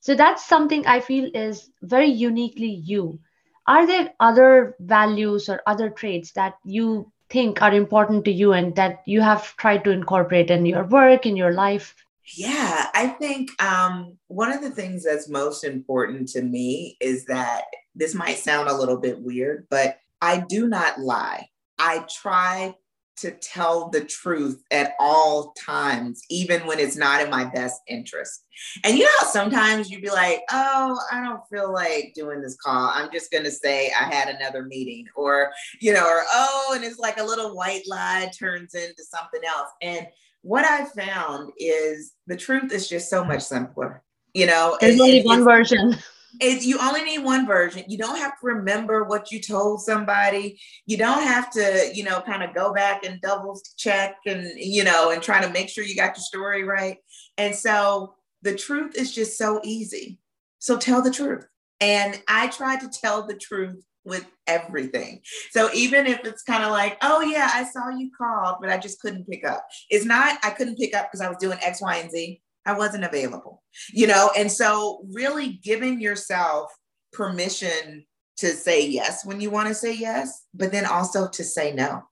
So 0.01 0.15
that's 0.15 0.47
something 0.47 0.87
I 0.87 1.01
feel 1.01 1.31
is 1.35 1.71
very 1.83 2.09
uniquely 2.09 2.71
you. 2.71 3.19
Are 3.67 3.87
there 3.87 4.15
other 4.21 4.77
values 4.81 5.49
or 5.49 5.61
other 5.67 5.91
traits 5.91 6.33
that 6.33 6.55
you 6.65 7.13
think 7.29 7.61
are 7.61 7.75
important 7.75 8.25
to 8.25 8.33
you 8.33 8.53
and 8.53 8.75
that 8.77 9.03
you 9.07 9.21
have 9.21 9.55
tried 9.57 9.85
to 9.85 9.91
incorporate 9.91 10.51
in 10.51 10.65
your 10.65 10.85
work, 10.85 11.27
in 11.27 11.37
your 11.37 11.53
life? 11.53 11.95
Yeah, 12.35 12.87
I 12.95 13.09
think 13.09 13.51
um, 13.63 14.19
one 14.29 14.53
of 14.53 14.61
the 14.61 14.71
things 14.71 15.05
that's 15.05 15.29
most 15.29 15.65
important 15.65 16.29
to 16.31 16.43
me 16.43 16.97
is 17.01 17.25
that 17.27 17.65
this 17.99 18.15
might 18.15 18.39
sound 18.39 18.69
a 18.69 18.77
little 18.77 18.97
bit 18.97 19.21
weird, 19.21 19.67
but 19.69 19.99
I 20.23 20.39
do 20.49 20.69
not 20.69 21.01
lie. 21.01 21.49
I 21.79 22.07
try 22.09 22.75
to 23.19 23.33
tell 23.33 23.89
the 23.89 24.05
truth 24.05 24.63
at 24.71 24.93
all 25.01 25.53
times, 25.59 26.23
even 26.31 26.65
when 26.67 26.79
it's 26.79 26.97
not 26.97 27.21
in 27.21 27.29
my 27.29 27.45
best 27.47 27.81
interest. 27.89 28.45
And 28.85 28.97
you 28.97 29.05
know 29.05 29.11
how 29.19 29.27
sometimes 29.27 29.91
you'd 29.91 30.03
be 30.03 30.11
like, 30.11 30.43
oh, 30.53 30.97
I 31.11 31.25
don't 31.25 31.41
feel 31.51 31.73
like 31.73 32.13
doing 32.15 32.41
this 32.41 32.57
call. 32.57 32.93
I'm 32.95 33.11
just 33.13 33.33
going 33.33 33.43
to 33.43 33.51
say 33.51 33.91
I 33.91 34.05
had 34.05 34.29
another 34.29 34.63
meeting, 34.63 35.07
or, 35.17 35.51
you 35.81 35.93
know, 35.93 36.07
or, 36.07 36.23
oh, 36.33 36.73
and 36.77 36.85
it's 36.85 37.01
like 37.01 37.19
a 37.19 37.25
little 37.25 37.57
white 37.57 37.83
lie 37.89 38.31
turns 38.39 38.75
into 38.75 39.03
something 39.03 39.41
else. 39.45 39.71
And 39.83 40.07
what 40.43 40.65
I 40.65 40.85
found 40.85 41.51
is 41.59 42.13
the 42.29 42.37
truth 42.37 42.73
is 42.73 42.89
just 42.89 43.11
so 43.11 43.25
much 43.25 43.43
simpler. 43.43 44.05
You 44.33 44.47
know, 44.47 44.79
there's 44.81 45.01
only 45.01 45.23
one 45.23 45.43
version 45.43 45.97
it, 46.41 46.65
you 46.65 46.79
only 46.79 47.03
need 47.05 47.25
one 47.25 47.47
version. 47.47 47.85
You 47.89 47.99
don't 47.99 48.19
have 48.19 48.39
to 48.41 48.47
remember 48.47 49.05
what 49.05 49.31
you 49.31 49.41
told 49.41 49.83
somebody. 49.83 50.61
You 50.87 50.97
don't 50.97 51.23
have 51.23 51.51
to, 51.53 51.91
you 51.95 52.05
know, 52.05 52.21
kind 52.21 52.43
of 52.43 52.55
go 52.55 52.73
back 52.73 53.05
and 53.05 53.21
double 53.21 53.61
check 53.77 54.17
and, 54.27 54.53
you 54.57 54.85
know, 54.85 55.11
and 55.11 55.23
try 55.23 55.41
to 55.41 55.51
make 55.51 55.69
sure 55.69 55.85
you 55.85 55.97
got 55.97 56.17
your 56.17 56.25
story 56.25 56.65
right. 56.65 56.99
And 57.37 57.55
so 57.55 58.15
the 58.43 58.55
truth 58.55 58.97
is 58.97 59.15
just 59.15 59.37
so 59.37 59.61
easy. 59.65 60.19
So 60.59 60.77
tell 60.77 61.03
the 61.03 61.11
truth. 61.11 61.47
And 61.81 62.21
I 62.29 62.49
try 62.49 62.79
to 62.79 62.89
tell 62.89 63.27
the 63.27 63.37
truth 63.37 63.85
with 64.05 64.27
everything. 64.47 65.21
So 65.51 65.69
even 65.75 66.07
if 66.07 66.25
it's 66.25 66.43
kind 66.43 66.65
of 66.65 66.71
like, 66.71 66.97
oh 67.03 67.21
yeah, 67.21 67.51
I 67.53 67.65
saw 67.65 67.91
you 67.91 68.11
called, 68.17 68.57
but 68.61 68.71
I 68.71 68.79
just 68.79 69.01
couldn't 69.01 69.29
pick 69.29 69.47
up. 69.47 69.67
It's 69.91 70.05
not 70.05 70.39
I 70.43 70.51
couldn't 70.51 70.79
pick 70.79 70.95
up 70.95 71.07
because 71.07 71.21
I 71.21 71.29
was 71.29 71.39
doing 71.39 71.59
X, 71.61 71.81
Y, 71.83 71.97
and 71.97 72.11
Z. 72.11 72.41
I 72.69 72.77
wasn't 72.77 73.05
available, 73.05 73.63
you 73.95 74.07
know? 74.07 74.31
And 74.37 74.53
so, 74.53 75.01
really 75.11 75.59
giving 75.65 76.03
yourself 76.03 76.71
permission 77.15 78.05
to 78.37 78.49
say 78.49 78.87
yes 78.87 79.25
when 79.25 79.41
you 79.41 79.51
want 79.51 79.69
to 79.69 79.75
say 79.75 79.95
yes, 79.95 80.45
but 80.53 80.71
then 80.71 80.85
also 80.85 81.29
to 81.29 81.43
say 81.43 81.73
no. 81.73 82.03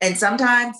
And 0.00 0.18
sometimes 0.18 0.76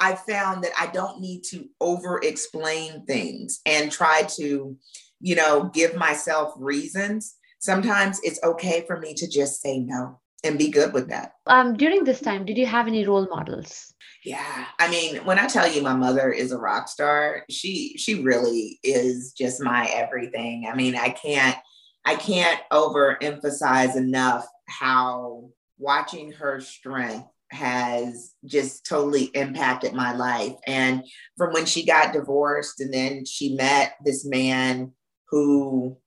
I 0.00 0.16
found 0.16 0.64
that 0.64 0.72
I 0.78 0.88
don't 0.88 1.20
need 1.20 1.42
to 1.50 1.68
over 1.80 2.20
explain 2.24 3.06
things 3.06 3.60
and 3.64 3.92
try 3.92 4.22
to, 4.36 4.76
you 5.20 5.34
know, 5.36 5.70
give 5.72 5.94
myself 5.94 6.52
reasons. 6.56 7.36
Sometimes 7.60 8.18
it's 8.24 8.42
okay 8.42 8.84
for 8.84 8.98
me 8.98 9.14
to 9.14 9.28
just 9.28 9.62
say 9.62 9.78
no 9.78 10.20
and 10.42 10.58
be 10.58 10.70
good 10.70 10.92
with 10.92 11.08
that. 11.08 11.32
Um, 11.46 11.76
during 11.76 12.02
this 12.02 12.20
time, 12.20 12.44
did 12.44 12.58
you 12.58 12.66
have 12.66 12.88
any 12.88 13.06
role 13.06 13.28
models? 13.30 13.94
Yeah, 14.26 14.66
I 14.80 14.90
mean, 14.90 15.18
when 15.18 15.38
I 15.38 15.46
tell 15.46 15.70
you 15.70 15.82
my 15.82 15.94
mother 15.94 16.32
is 16.32 16.50
a 16.50 16.58
rock 16.58 16.88
star, 16.88 17.44
she 17.48 17.96
she 17.96 18.24
really 18.24 18.80
is 18.82 19.32
just 19.38 19.62
my 19.62 19.86
everything. 19.86 20.68
I 20.68 20.74
mean, 20.74 20.96
I 20.96 21.10
can't 21.10 21.56
I 22.04 22.16
can't 22.16 22.60
overemphasize 22.72 23.94
enough 23.94 24.44
how 24.66 25.50
watching 25.78 26.32
her 26.32 26.60
strength 26.60 27.28
has 27.52 28.32
just 28.44 28.84
totally 28.84 29.26
impacted 29.26 29.92
my 29.92 30.12
life. 30.12 30.56
And 30.66 31.04
from 31.36 31.52
when 31.52 31.64
she 31.64 31.86
got 31.86 32.12
divorced 32.12 32.80
and 32.80 32.92
then 32.92 33.24
she 33.26 33.54
met 33.54 33.94
this 34.04 34.26
man 34.26 34.90
who 35.30 35.98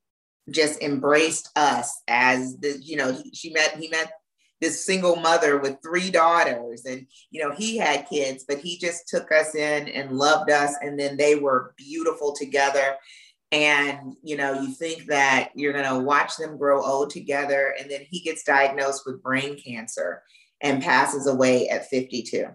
just 0.50 0.82
embraced 0.82 1.48
us 1.56 2.02
as 2.06 2.58
the, 2.58 2.78
you 2.82 2.96
know, 2.96 3.16
she 3.32 3.50
met, 3.50 3.78
he 3.78 3.88
met 3.88 4.12
this 4.60 4.84
single 4.84 5.16
mother 5.16 5.58
with 5.58 5.78
three 5.82 6.10
daughters 6.10 6.84
and 6.84 7.06
you 7.30 7.42
know 7.42 7.54
he 7.54 7.76
had 7.76 8.08
kids 8.08 8.44
but 8.46 8.58
he 8.58 8.78
just 8.78 9.08
took 9.08 9.32
us 9.32 9.54
in 9.54 9.88
and 9.88 10.16
loved 10.16 10.50
us 10.50 10.74
and 10.82 10.98
then 10.98 11.16
they 11.16 11.34
were 11.34 11.74
beautiful 11.76 12.34
together. 12.34 12.96
And 13.52 14.14
you 14.22 14.36
know 14.36 14.60
you 14.60 14.72
think 14.72 15.06
that 15.06 15.50
you're 15.54 15.72
going 15.72 15.88
to 15.88 16.04
watch 16.04 16.36
them 16.36 16.56
grow 16.56 16.84
old 16.84 17.10
together 17.10 17.74
and 17.80 17.90
then 17.90 18.02
he 18.08 18.20
gets 18.20 18.44
diagnosed 18.44 19.02
with 19.06 19.22
brain 19.22 19.58
cancer 19.60 20.22
and 20.62 20.82
passes 20.82 21.26
away 21.26 21.68
at 21.68 21.88
52 21.88 22.46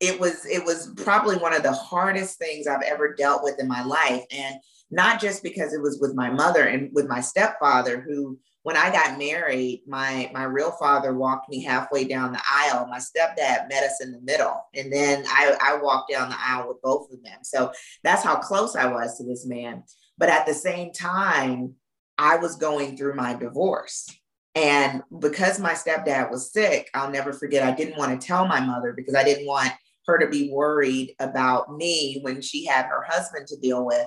it 0.00 0.20
was 0.20 0.44
it 0.46 0.64
was 0.64 0.92
probably 0.96 1.36
one 1.36 1.54
of 1.54 1.62
the 1.62 1.72
hardest 1.72 2.38
things 2.38 2.66
i've 2.66 2.82
ever 2.82 3.14
dealt 3.14 3.42
with 3.42 3.58
in 3.58 3.68
my 3.68 3.82
life 3.82 4.24
and 4.30 4.56
not 4.90 5.20
just 5.20 5.42
because 5.42 5.72
it 5.72 5.80
was 5.80 5.98
with 6.00 6.14
my 6.14 6.30
mother 6.30 6.64
and 6.64 6.90
with 6.92 7.08
my 7.08 7.20
stepfather 7.20 8.00
who 8.00 8.38
when 8.64 8.78
I 8.78 8.90
got 8.90 9.18
married, 9.18 9.82
my 9.86 10.30
my 10.32 10.44
real 10.44 10.72
father 10.72 11.12
walked 11.12 11.50
me 11.50 11.62
halfway 11.62 12.04
down 12.04 12.32
the 12.32 12.40
aisle. 12.50 12.86
My 12.86 12.98
stepdad 12.98 13.68
met 13.68 13.84
us 13.84 14.00
in 14.02 14.10
the 14.10 14.20
middle, 14.22 14.58
and 14.74 14.90
then 14.90 15.24
I, 15.28 15.54
I 15.62 15.76
walked 15.82 16.10
down 16.10 16.30
the 16.30 16.36
aisle 16.38 16.68
with 16.68 16.80
both 16.82 17.12
of 17.12 17.22
them. 17.22 17.40
So 17.42 17.72
that's 18.02 18.24
how 18.24 18.36
close 18.36 18.74
I 18.74 18.86
was 18.86 19.18
to 19.18 19.24
this 19.24 19.44
man. 19.46 19.84
But 20.16 20.30
at 20.30 20.46
the 20.46 20.54
same 20.54 20.92
time, 20.92 21.74
I 22.16 22.36
was 22.36 22.56
going 22.56 22.96
through 22.96 23.16
my 23.16 23.34
divorce. 23.34 24.08
And 24.54 25.02
because 25.18 25.60
my 25.60 25.72
stepdad 25.72 26.30
was 26.30 26.50
sick, 26.50 26.88
I'll 26.94 27.10
never 27.10 27.34
forget, 27.34 27.66
I 27.66 27.76
didn't 27.76 27.98
want 27.98 28.18
to 28.18 28.26
tell 28.26 28.46
my 28.46 28.60
mother 28.60 28.94
because 28.96 29.14
I 29.14 29.24
didn't 29.24 29.46
want 29.46 29.72
her 30.06 30.18
to 30.18 30.28
be 30.28 30.50
worried 30.50 31.14
about 31.18 31.76
me 31.76 32.20
when 32.22 32.40
she 32.40 32.64
had 32.64 32.86
her 32.86 33.04
husband 33.06 33.46
to 33.48 33.60
deal 33.60 33.84
with. 33.84 34.06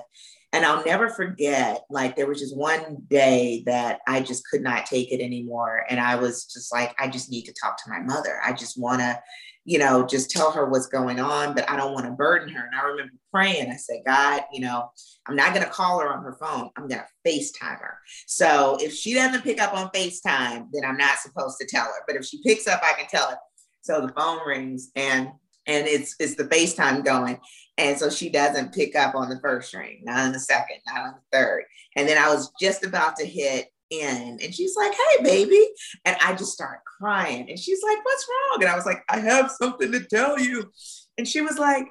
And 0.52 0.64
I'll 0.64 0.84
never 0.84 1.10
forget, 1.10 1.84
like, 1.90 2.16
there 2.16 2.26
was 2.26 2.40
just 2.40 2.56
one 2.56 3.02
day 3.08 3.62
that 3.66 4.00
I 4.06 4.20
just 4.20 4.46
could 4.48 4.62
not 4.62 4.86
take 4.86 5.12
it 5.12 5.20
anymore. 5.20 5.84
And 5.90 6.00
I 6.00 6.16
was 6.16 6.46
just 6.46 6.72
like, 6.72 6.94
I 6.98 7.08
just 7.08 7.30
need 7.30 7.44
to 7.44 7.52
talk 7.52 7.76
to 7.76 7.90
my 7.90 8.00
mother. 8.00 8.40
I 8.42 8.54
just 8.54 8.80
want 8.80 9.00
to, 9.00 9.20
you 9.66 9.78
know, 9.78 10.06
just 10.06 10.30
tell 10.30 10.50
her 10.52 10.64
what's 10.64 10.86
going 10.86 11.20
on, 11.20 11.54
but 11.54 11.68
I 11.68 11.76
don't 11.76 11.92
want 11.92 12.06
to 12.06 12.12
burden 12.12 12.48
her. 12.48 12.64
And 12.64 12.74
I 12.74 12.84
remember 12.86 13.12
praying, 13.30 13.70
I 13.70 13.76
said, 13.76 14.00
God, 14.06 14.40
you 14.50 14.60
know, 14.60 14.90
I'm 15.26 15.36
not 15.36 15.52
going 15.52 15.66
to 15.66 15.70
call 15.70 16.00
her 16.00 16.10
on 16.10 16.24
her 16.24 16.38
phone. 16.40 16.70
I'm 16.76 16.88
going 16.88 17.02
to 17.02 17.30
FaceTime 17.30 17.78
her. 17.80 17.98
So 18.26 18.78
if 18.80 18.94
she 18.94 19.12
doesn't 19.12 19.44
pick 19.44 19.60
up 19.60 19.74
on 19.74 19.90
FaceTime, 19.90 20.68
then 20.72 20.86
I'm 20.86 20.96
not 20.96 21.18
supposed 21.18 21.58
to 21.60 21.66
tell 21.66 21.84
her. 21.84 22.04
But 22.06 22.16
if 22.16 22.24
she 22.24 22.42
picks 22.42 22.66
up, 22.66 22.80
I 22.82 22.94
can 22.98 23.06
tell 23.08 23.28
her. 23.28 23.36
So 23.82 24.00
the 24.00 24.12
phone 24.14 24.38
rings 24.46 24.90
and 24.96 25.28
and 25.68 25.86
it's 25.86 26.16
it's 26.18 26.34
the 26.34 26.44
FaceTime 26.44 27.04
going. 27.04 27.38
And 27.76 27.96
so 27.96 28.10
she 28.10 28.28
doesn't 28.28 28.74
pick 28.74 28.96
up 28.96 29.14
on 29.14 29.28
the 29.28 29.38
first 29.38 29.72
ring, 29.72 30.00
not 30.02 30.26
on 30.26 30.32
the 30.32 30.40
second, 30.40 30.78
not 30.86 31.00
on 31.00 31.14
the 31.14 31.38
third. 31.38 31.64
And 31.94 32.08
then 32.08 32.18
I 32.18 32.28
was 32.28 32.50
just 32.60 32.84
about 32.84 33.14
to 33.16 33.26
hit 33.26 33.68
in 33.90 34.38
and 34.42 34.54
she's 34.54 34.74
like, 34.76 34.92
hey, 34.92 35.22
baby. 35.22 35.64
And 36.04 36.16
I 36.20 36.34
just 36.34 36.52
start 36.52 36.80
crying. 36.98 37.48
And 37.48 37.58
she's 37.58 37.82
like, 37.82 38.04
what's 38.04 38.28
wrong? 38.28 38.62
And 38.62 38.70
I 38.70 38.74
was 38.74 38.84
like, 38.84 39.04
I 39.08 39.20
have 39.20 39.50
something 39.50 39.92
to 39.92 40.00
tell 40.00 40.40
you. 40.40 40.70
And 41.16 41.26
she 41.26 41.40
was 41.40 41.58
like, 41.58 41.86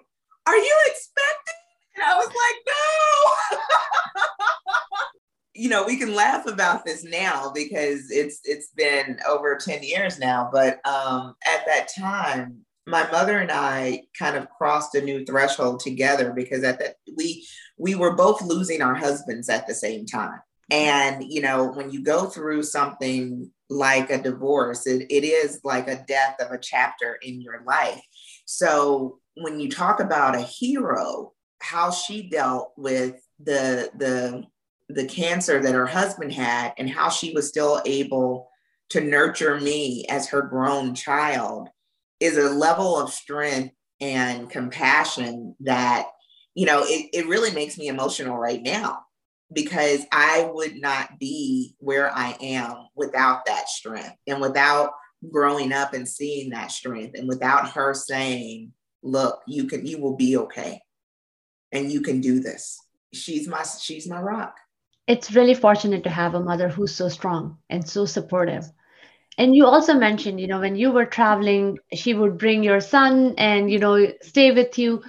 are 0.45 0.57
you 0.57 0.75
expecting? 0.87 1.55
And 1.95 2.03
I 2.05 2.15
was 2.17 2.27
like, 2.27 3.57
no. 3.57 4.27
you 5.55 5.69
know, 5.69 5.85
we 5.85 5.97
can 5.97 6.13
laugh 6.13 6.45
about 6.45 6.85
this 6.85 7.03
now 7.03 7.51
because 7.53 8.11
it's 8.11 8.41
it's 8.43 8.69
been 8.75 9.19
over 9.27 9.55
10 9.55 9.83
years 9.83 10.19
now. 10.19 10.49
But 10.51 10.85
um, 10.85 11.33
at 11.45 11.65
that 11.65 11.87
time, 11.97 12.65
my 12.88 13.10
mother 13.12 13.38
and 13.38 13.52
I 13.52 14.04
kind 14.17 14.38
of 14.38 14.50
crossed 14.50 14.95
a 14.95 15.02
new 15.02 15.26
threshold 15.26 15.82
together 15.82 16.32
because 16.32 16.63
at 16.63 16.80
that 16.80 16.95
we 17.17 17.45
we 17.78 17.95
were 17.95 18.15
both 18.15 18.41
losing 18.41 18.82
our 18.82 18.95
husbands 18.95 19.50
at 19.50 19.67
the 19.67 19.76
same 19.76 20.06
time. 20.06 20.39
And 20.71 21.23
you 21.30 21.41
know, 21.41 21.71
when 21.73 21.91
you 21.91 22.02
go 22.02 22.26
through 22.28 22.63
something 22.63 23.52
like 23.69 24.10
a 24.10 24.21
divorce, 24.21 24.88
it, 24.88 25.06
it 25.10 25.26
is 25.26 25.60
like 25.65 25.89
a 25.89 26.04
death 26.08 26.38
of 26.39 26.52
a 26.52 26.58
chapter 26.58 27.19
in 27.21 27.41
your 27.41 27.62
life. 27.65 28.02
So 28.45 29.19
when 29.36 29.60
you 29.60 29.69
talk 29.69 30.00
about 30.00 30.36
a 30.36 30.41
hero, 30.41 31.34
how 31.62 31.91
she 31.91 32.30
dealt 32.30 32.71
with 32.78 33.15
the 33.39 33.91
the 33.97 34.45
the 34.88 35.06
cancer 35.06 35.62
that 35.62 35.76
her 35.76 35.88
husband 35.88 36.32
had 36.32 36.73
and 36.78 36.89
how 36.89 37.10
she 37.10 37.34
was 37.34 37.50
still 37.50 37.82
able 37.86 38.50
to 38.91 39.02
nurture 39.02 39.60
me 39.60 40.06
as 40.08 40.30
her 40.30 40.41
grown 40.41 40.95
child 40.95 41.67
is 42.19 42.38
a 42.38 42.49
level 42.49 42.99
of 42.99 43.12
strength 43.12 43.73
and 43.99 44.49
compassion 44.49 45.56
that 45.62 46.08
you 46.53 46.65
know 46.65 46.84
it, 46.84 47.10
it 47.13 47.27
really 47.27 47.51
makes 47.51 47.77
me 47.77 47.88
emotional 47.88 48.38
right 48.38 48.62
now 48.62 48.99
because 49.51 50.06
i 50.12 50.49
would 50.53 50.75
not 50.75 51.17
be 51.19 51.75
where 51.80 52.12
i 52.15 52.36
am 52.41 52.88
without 52.95 53.45
that 53.45 53.67
strength 53.67 54.15
and 54.27 54.39
without 54.39 54.91
growing 55.32 55.73
up 55.73 55.93
and 55.93 56.08
seeing 56.08 56.51
that 56.51 56.71
strength 56.71 57.17
and 57.17 57.27
without 57.27 57.71
her 57.71 57.93
saying 57.93 58.71
look 59.01 59.41
you 59.47 59.65
can 59.65 59.86
you 59.86 59.99
will 59.99 60.15
be 60.15 60.38
okay 60.38 60.80
and 61.71 61.91
you 61.91 62.01
can 62.01 62.21
do 62.21 62.39
this. 62.39 62.80
She's 63.13 63.47
my 63.47 63.63
she's 63.63 64.08
my 64.08 64.21
rock. 64.21 64.56
It's 65.08 65.34
really 65.34 65.53
fortunate 65.53 66.03
to 66.03 66.10
have 66.10 66.34
a 66.36 66.43
mother 66.43 66.67
who's 66.67 66.93
so 66.93 67.08
strong 67.08 67.58
and 67.69 67.88
so 67.88 68.06
supportive 68.06 68.69
and 69.38 69.56
you 69.56 69.65
also 69.65 69.93
mentioned 69.93 70.39
you 70.39 70.47
know 70.47 70.60
when 70.60 70.76
you 70.76 70.91
were 70.91 71.06
traveling 71.06 71.78
she 71.93 72.13
would 72.13 72.38
bring 72.38 72.63
your 72.63 72.82
son 72.82 73.36
and 73.38 73.71
you 73.71 73.80
know 73.80 74.12
stay 74.21 74.52
with 74.52 74.78
you. 74.78 75.04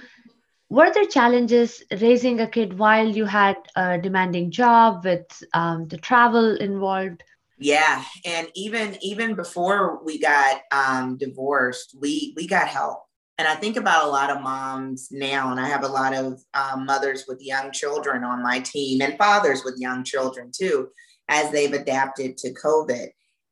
Were 0.71 0.93
there 0.93 1.05
challenges 1.05 1.81
raising 1.99 2.39
a 2.39 2.47
kid 2.47 2.77
while 2.77 3.07
you 3.07 3.25
had 3.25 3.57
a 3.75 3.97
demanding 3.97 4.51
job 4.51 5.03
with 5.03 5.25
um, 5.55 5.87
the 5.87 5.97
travel 5.97 6.57
involved? 6.57 7.23
Yeah 7.57 8.03
and 8.23 8.47
even 8.55 8.97
even 9.01 9.35
before 9.35 9.99
we 10.03 10.19
got 10.19 10.61
um, 10.71 11.17
divorced 11.17 11.95
we 11.99 12.33
we 12.37 12.47
got 12.47 12.67
help. 12.67 13.03
And 13.39 13.47
i 13.47 13.55
think 13.55 13.77
about 13.77 14.05
a 14.05 14.09
lot 14.09 14.29
of 14.29 14.41
moms 14.41 15.07
now 15.11 15.51
and 15.51 15.59
i 15.59 15.67
have 15.67 15.83
a 15.83 15.87
lot 15.87 16.13
of 16.13 16.41
um, 16.53 16.85
mothers 16.85 17.25
with 17.27 17.41
young 17.41 17.71
children 17.71 18.23
on 18.23 18.43
my 18.43 18.59
team 18.59 19.01
and 19.01 19.17
fathers 19.17 19.63
with 19.63 19.79
young 19.79 20.03
children 20.03 20.51
too 20.53 20.89
as 21.29 21.49
they've 21.51 21.73
adapted 21.73 22.37
to 22.37 22.53
covid 22.53 23.09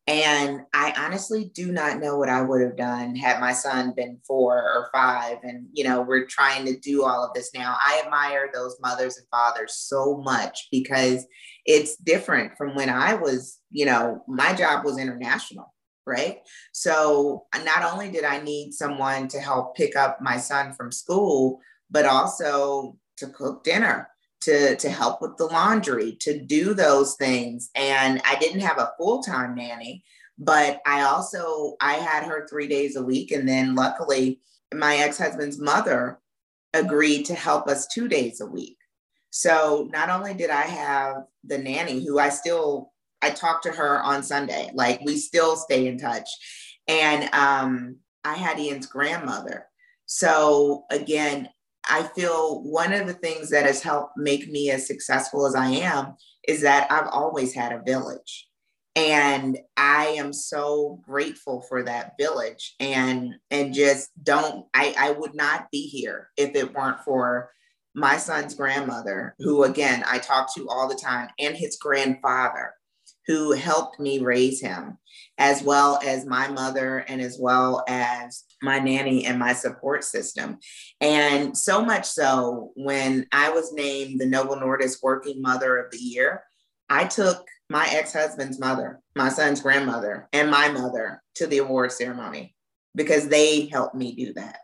and 0.07 0.61
I 0.73 0.93
honestly 0.97 1.51
do 1.53 1.69
not 1.73 1.99
know 1.99 2.17
what 2.17 2.29
I 2.29 2.41
would 2.41 2.61
have 2.61 2.77
done 2.77 3.13
had 3.13 3.41
my 3.41 3.51
son 3.51 3.93
been 3.93 4.19
four 4.25 4.55
or 4.55 4.89
five. 4.93 5.39
And, 5.43 5.67
you 5.73 5.83
know, 5.83 6.01
we're 6.01 6.25
trying 6.25 6.65
to 6.65 6.79
do 6.79 7.03
all 7.03 7.25
of 7.25 7.33
this 7.33 7.51
now. 7.53 7.77
I 7.77 8.01
admire 8.05 8.49
those 8.53 8.77
mothers 8.81 9.17
and 9.17 9.27
fathers 9.29 9.75
so 9.75 10.21
much 10.23 10.69
because 10.71 11.25
it's 11.65 11.97
different 11.97 12.57
from 12.57 12.73
when 12.73 12.89
I 12.89 13.15
was, 13.15 13.59
you 13.69 13.85
know, 13.85 14.23
my 14.29 14.53
job 14.53 14.85
was 14.85 14.97
international, 14.97 15.73
right? 16.05 16.39
So 16.71 17.45
uh, 17.53 17.61
not 17.63 17.83
only 17.83 18.09
did 18.09 18.23
I 18.23 18.41
need 18.41 18.71
someone 18.71 19.27
to 19.29 19.41
help 19.41 19.75
pick 19.75 19.97
up 19.97 20.19
my 20.21 20.37
son 20.37 20.71
from 20.71 20.89
school, 20.89 21.59
but 21.91 22.05
also 22.05 22.97
to 23.17 23.27
cook 23.27 23.65
dinner 23.65 24.07
to 24.41 24.75
to 24.77 24.89
help 24.89 25.21
with 25.21 25.37
the 25.37 25.45
laundry, 25.45 26.17
to 26.21 26.39
do 26.39 26.73
those 26.73 27.15
things. 27.15 27.69
And 27.75 28.21
I 28.25 28.35
didn't 28.35 28.61
have 28.61 28.77
a 28.77 28.91
full-time 28.97 29.55
nanny, 29.55 30.03
but 30.37 30.81
I 30.85 31.01
also 31.03 31.75
I 31.81 31.93
had 31.93 32.23
her 32.25 32.47
3 32.47 32.67
days 32.67 32.95
a 32.95 33.03
week 33.03 33.31
and 33.31 33.47
then 33.47 33.75
luckily 33.75 34.41
my 34.73 34.97
ex-husband's 34.97 35.59
mother 35.59 36.19
agreed 36.73 37.25
to 37.25 37.35
help 37.35 37.67
us 37.67 37.87
2 37.87 38.07
days 38.07 38.41
a 38.41 38.45
week. 38.45 38.77
So 39.29 39.87
not 39.91 40.09
only 40.09 40.33
did 40.33 40.49
I 40.49 40.63
have 40.63 41.23
the 41.43 41.57
nanny 41.57 42.05
who 42.05 42.19
I 42.19 42.29
still 42.29 42.93
I 43.21 43.31
talked 43.31 43.63
to 43.63 43.71
her 43.71 44.01
on 44.03 44.21
Sunday, 44.21 44.69
like 44.73 45.01
we 45.03 45.17
still 45.17 45.55
stay 45.55 45.87
in 45.87 45.97
touch. 45.97 46.29
And 46.87 47.29
um 47.33 47.97
I 48.23 48.35
had 48.35 48.59
Ian's 48.59 48.87
grandmother. 48.87 49.67
So 50.05 50.85
again, 50.91 51.49
I 51.89 52.03
feel 52.03 52.61
one 52.63 52.93
of 52.93 53.07
the 53.07 53.13
things 53.13 53.49
that 53.49 53.65
has 53.65 53.81
helped 53.81 54.17
make 54.17 54.49
me 54.49 54.69
as 54.71 54.87
successful 54.87 55.45
as 55.45 55.55
I 55.55 55.67
am 55.67 56.15
is 56.47 56.61
that 56.61 56.91
I've 56.91 57.07
always 57.07 57.53
had 57.53 57.71
a 57.71 57.83
village. 57.85 58.47
And 58.95 59.59
I 59.75 60.07
am 60.17 60.33
so 60.33 60.99
grateful 61.03 61.61
for 61.61 61.83
that 61.83 62.13
village 62.19 62.75
and 62.79 63.35
and 63.51 63.71
just 63.71 64.09
don't 64.23 64.65
I, 64.73 64.95
I 64.97 65.11
would 65.11 65.35
not 65.35 65.69
be 65.71 65.83
here 65.87 66.29
if 66.35 66.55
it 66.55 66.73
weren't 66.73 67.01
for 67.01 67.51
my 67.93 68.17
son's 68.17 68.55
grandmother, 68.55 69.35
who 69.39 69.63
again 69.63 70.03
I 70.07 70.17
talk 70.17 70.53
to 70.55 70.67
all 70.67 70.87
the 70.87 70.95
time, 70.95 71.29
and 71.37 71.55
his 71.55 71.77
grandfather 71.77 72.73
who 73.27 73.51
helped 73.51 73.99
me 73.99 74.19
raise 74.19 74.61
him, 74.61 74.97
as 75.37 75.61
well 75.61 75.99
as 76.03 76.25
my 76.25 76.47
mother 76.47 76.99
and 77.07 77.21
as 77.21 77.37
well 77.39 77.83
as 77.87 78.43
my 78.61 78.79
nanny 78.79 79.25
and 79.25 79.37
my 79.37 79.53
support 79.53 80.03
system. 80.03 80.57
And 81.01 81.57
so 81.57 81.83
much 81.83 82.05
so, 82.05 82.71
when 82.75 83.27
I 83.31 83.49
was 83.49 83.73
named 83.73 84.19
the 84.19 84.25
Novo 84.25 84.55
Nordisk 84.55 85.03
Working 85.03 85.41
Mother 85.41 85.77
of 85.77 85.91
the 85.91 85.97
Year, 85.97 86.43
I 86.89 87.05
took 87.05 87.45
my 87.69 87.87
ex 87.91 88.13
husband's 88.13 88.59
mother, 88.59 89.01
my 89.15 89.29
son's 89.29 89.61
grandmother, 89.61 90.27
and 90.33 90.49
my 90.49 90.69
mother 90.69 91.21
to 91.35 91.47
the 91.47 91.59
award 91.59 91.91
ceremony 91.91 92.55
because 92.95 93.27
they 93.27 93.67
helped 93.67 93.95
me 93.95 94.15
do 94.15 94.33
that. 94.33 94.59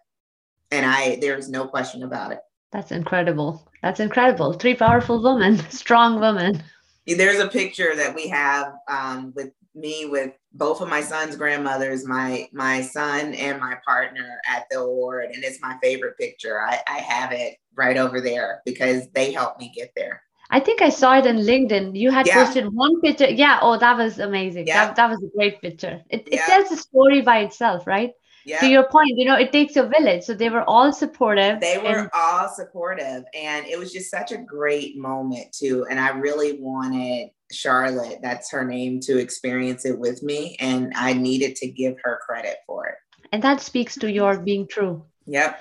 And 0.71 0.85
I, 0.85 1.17
there's 1.21 1.49
no 1.49 1.67
question 1.67 2.03
about 2.03 2.31
it. 2.31 2.39
That's 2.71 2.91
incredible. 2.91 3.69
That's 3.83 3.99
incredible. 3.99 4.53
Three 4.53 4.73
powerful 4.73 5.21
women, 5.21 5.59
strong 5.69 6.19
women 6.19 6.63
there's 7.05 7.39
a 7.39 7.47
picture 7.47 7.95
that 7.95 8.15
we 8.15 8.29
have 8.29 8.73
um, 8.87 9.33
with 9.35 9.51
me 9.75 10.05
with 10.05 10.31
both 10.53 10.81
of 10.81 10.89
my 10.89 11.01
son's 11.01 11.35
grandmothers, 11.35 12.05
my 12.05 12.47
my 12.53 12.81
son 12.81 13.33
and 13.33 13.59
my 13.59 13.77
partner 13.85 14.39
at 14.47 14.65
the 14.69 14.79
award, 14.79 15.31
and 15.33 15.43
it's 15.43 15.61
my 15.61 15.77
favorite 15.81 16.17
picture. 16.17 16.61
I, 16.61 16.79
I 16.87 16.99
have 16.99 17.31
it 17.31 17.57
right 17.75 17.97
over 17.97 18.21
there 18.21 18.61
because 18.65 19.09
they 19.09 19.31
helped 19.31 19.59
me 19.59 19.71
get 19.75 19.91
there. 19.95 20.21
I 20.49 20.59
think 20.59 20.81
I 20.81 20.89
saw 20.89 21.17
it 21.17 21.25
in 21.25 21.37
LinkedIn. 21.37 21.97
You 21.97 22.11
had 22.11 22.27
yeah. 22.27 22.45
posted 22.45 22.71
one 22.71 23.01
picture. 23.01 23.29
Yeah. 23.29 23.57
Oh, 23.61 23.77
that 23.77 23.97
was 23.97 24.19
amazing. 24.19 24.67
Yeah. 24.67 24.87
That, 24.87 24.95
that 24.97 25.09
was 25.09 25.23
a 25.23 25.35
great 25.35 25.61
picture. 25.61 26.03
It, 26.09 26.27
it 26.27 26.33
yeah. 26.33 26.45
tells 26.45 26.71
a 26.71 26.77
story 26.77 27.21
by 27.21 27.39
itself, 27.39 27.87
right? 27.87 28.11
yeah. 28.45 28.59
to 28.59 28.67
your 28.67 28.87
point, 28.89 29.17
you 29.17 29.25
know, 29.25 29.37
it 29.37 29.51
takes 29.51 29.75
a 29.75 29.87
village. 29.87 30.23
So 30.23 30.33
they 30.33 30.49
were 30.49 30.67
all 30.69 30.91
supportive. 30.91 31.59
They 31.59 31.77
were 31.77 31.99
and- 31.99 32.09
all 32.13 32.49
supportive. 32.49 33.23
And 33.33 33.65
it 33.65 33.77
was 33.79 33.91
just 33.91 34.11
such 34.11 34.31
a 34.31 34.37
great 34.37 34.97
moment, 34.97 35.53
too. 35.53 35.85
And 35.89 35.99
I 35.99 36.09
really 36.09 36.59
wanted 36.59 37.29
Charlotte, 37.53 38.19
that's 38.21 38.51
her 38.51 38.65
name, 38.65 38.99
to 39.01 39.17
experience 39.17 39.85
it 39.85 39.97
with 39.97 40.23
me. 40.23 40.57
And 40.59 40.93
I 40.95 41.13
needed 41.13 41.55
to 41.57 41.67
give 41.67 41.95
her 42.03 42.19
credit 42.25 42.57
for 42.67 42.87
it. 42.87 42.95
And 43.31 43.41
that 43.43 43.61
speaks 43.61 43.95
to 43.97 44.11
your 44.11 44.37
being 44.37 44.67
true. 44.67 45.05
Yep. 45.25 45.59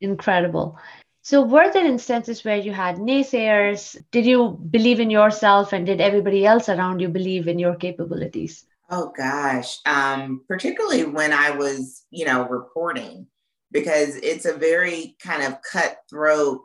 Incredible. 0.00 0.78
So, 1.22 1.42
were 1.42 1.70
there 1.70 1.86
instances 1.86 2.44
where 2.44 2.56
you 2.56 2.72
had 2.72 2.96
naysayers? 2.96 3.96
Did 4.10 4.24
you 4.24 4.58
believe 4.70 5.00
in 5.00 5.10
yourself, 5.10 5.72
and 5.72 5.84
did 5.84 6.00
everybody 6.00 6.46
else 6.46 6.68
around 6.68 7.00
you 7.00 7.08
believe 7.08 7.46
in 7.46 7.58
your 7.58 7.74
capabilities? 7.76 8.64
Oh 8.88 9.12
gosh, 9.16 9.78
um, 9.86 10.42
particularly 10.48 11.04
when 11.04 11.32
I 11.32 11.50
was, 11.50 12.04
you 12.10 12.24
know, 12.24 12.48
reporting, 12.48 13.26
because 13.70 14.16
it's 14.16 14.46
a 14.46 14.54
very 14.54 15.16
kind 15.22 15.44
of 15.44 15.58
cutthroat 15.62 16.62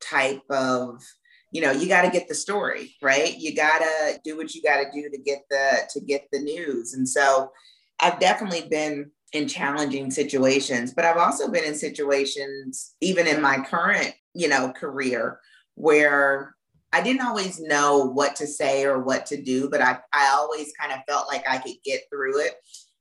type 0.00 0.42
of, 0.50 1.02
you 1.50 1.62
know, 1.62 1.70
you 1.70 1.88
got 1.88 2.02
to 2.02 2.10
get 2.10 2.28
the 2.28 2.34
story 2.34 2.94
right. 3.02 3.38
You 3.38 3.54
got 3.54 3.78
to 3.78 4.20
do 4.24 4.36
what 4.36 4.54
you 4.54 4.62
got 4.62 4.82
to 4.82 4.90
do 4.92 5.08
to 5.08 5.18
get 5.18 5.40
the 5.50 5.88
to 5.92 6.00
get 6.00 6.28
the 6.32 6.40
news, 6.40 6.94
and 6.94 7.08
so 7.08 7.52
I've 8.00 8.20
definitely 8.20 8.68
been 8.68 9.10
in 9.32 9.46
challenging 9.46 10.10
situations, 10.10 10.94
but 10.94 11.04
I've 11.04 11.18
also 11.18 11.50
been 11.50 11.64
in 11.64 11.74
situations, 11.74 12.94
even 13.00 13.26
in 13.26 13.42
my 13.42 13.58
current, 13.58 14.14
you 14.34 14.48
know, 14.48 14.72
career, 14.72 15.40
where 15.74 16.54
I 16.92 17.02
didn't 17.02 17.26
always 17.26 17.60
know 17.60 18.06
what 18.06 18.36
to 18.36 18.46
say 18.46 18.84
or 18.84 19.00
what 19.00 19.26
to 19.26 19.40
do, 19.40 19.68
but 19.68 19.82
I, 19.82 19.98
I 20.12 20.28
always 20.28 20.72
kind 20.80 20.92
of 20.92 21.00
felt 21.06 21.28
like 21.28 21.44
I 21.48 21.58
could 21.58 21.76
get 21.84 22.02
through 22.10 22.40
it. 22.40 22.54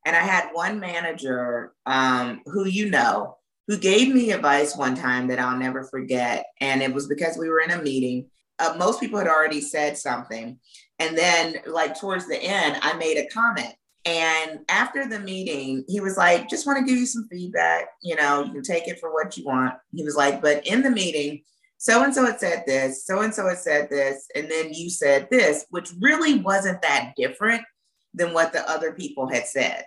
And 0.05 0.15
I 0.15 0.19
had 0.19 0.49
one 0.51 0.79
manager 0.79 1.73
um, 1.85 2.41
who 2.45 2.65
you 2.65 2.89
know, 2.89 3.37
who 3.67 3.77
gave 3.77 4.13
me 4.13 4.31
advice 4.31 4.75
one 4.75 4.95
time 4.95 5.27
that 5.27 5.39
I'll 5.39 5.57
never 5.57 5.83
forget. 5.83 6.45
And 6.59 6.81
it 6.81 6.93
was 6.93 7.07
because 7.07 7.37
we 7.37 7.49
were 7.49 7.59
in 7.59 7.71
a 7.71 7.81
meeting. 7.81 8.29
Uh, 8.59 8.75
most 8.77 8.99
people 8.99 9.19
had 9.19 9.27
already 9.27 9.61
said 9.61 9.97
something. 9.97 10.59
And 10.99 11.17
then, 11.17 11.57
like, 11.67 11.99
towards 11.99 12.27
the 12.27 12.41
end, 12.41 12.79
I 12.81 12.93
made 12.93 13.17
a 13.17 13.27
comment. 13.27 13.73
And 14.05 14.61
after 14.69 15.07
the 15.07 15.19
meeting, 15.19 15.83
he 15.87 15.99
was 15.99 16.17
like, 16.17 16.49
just 16.49 16.65
want 16.65 16.79
to 16.79 16.85
give 16.85 16.97
you 16.97 17.05
some 17.05 17.27
feedback. 17.29 17.87
You 18.01 18.15
know, 18.15 18.43
you 18.43 18.53
can 18.53 18.63
take 18.63 18.87
it 18.87 18.99
for 18.99 19.13
what 19.13 19.37
you 19.37 19.45
want. 19.45 19.75
He 19.93 20.03
was 20.03 20.15
like, 20.15 20.41
but 20.41 20.65
in 20.65 20.81
the 20.81 20.89
meeting, 20.89 21.43
so 21.77 22.03
and 22.03 22.13
so 22.13 22.25
had 22.25 22.39
said 22.39 22.63
this, 22.65 23.05
so 23.05 23.21
and 23.21 23.33
so 23.33 23.47
had 23.47 23.59
said 23.59 23.89
this, 23.89 24.25
and 24.33 24.49
then 24.49 24.73
you 24.73 24.89
said 24.89 25.27
this, 25.29 25.65
which 25.69 25.91
really 26.01 26.39
wasn't 26.39 26.81
that 26.81 27.13
different 27.17 27.61
than 28.13 28.33
what 28.33 28.53
the 28.53 28.67
other 28.69 28.93
people 28.93 29.27
had 29.27 29.45
said. 29.45 29.85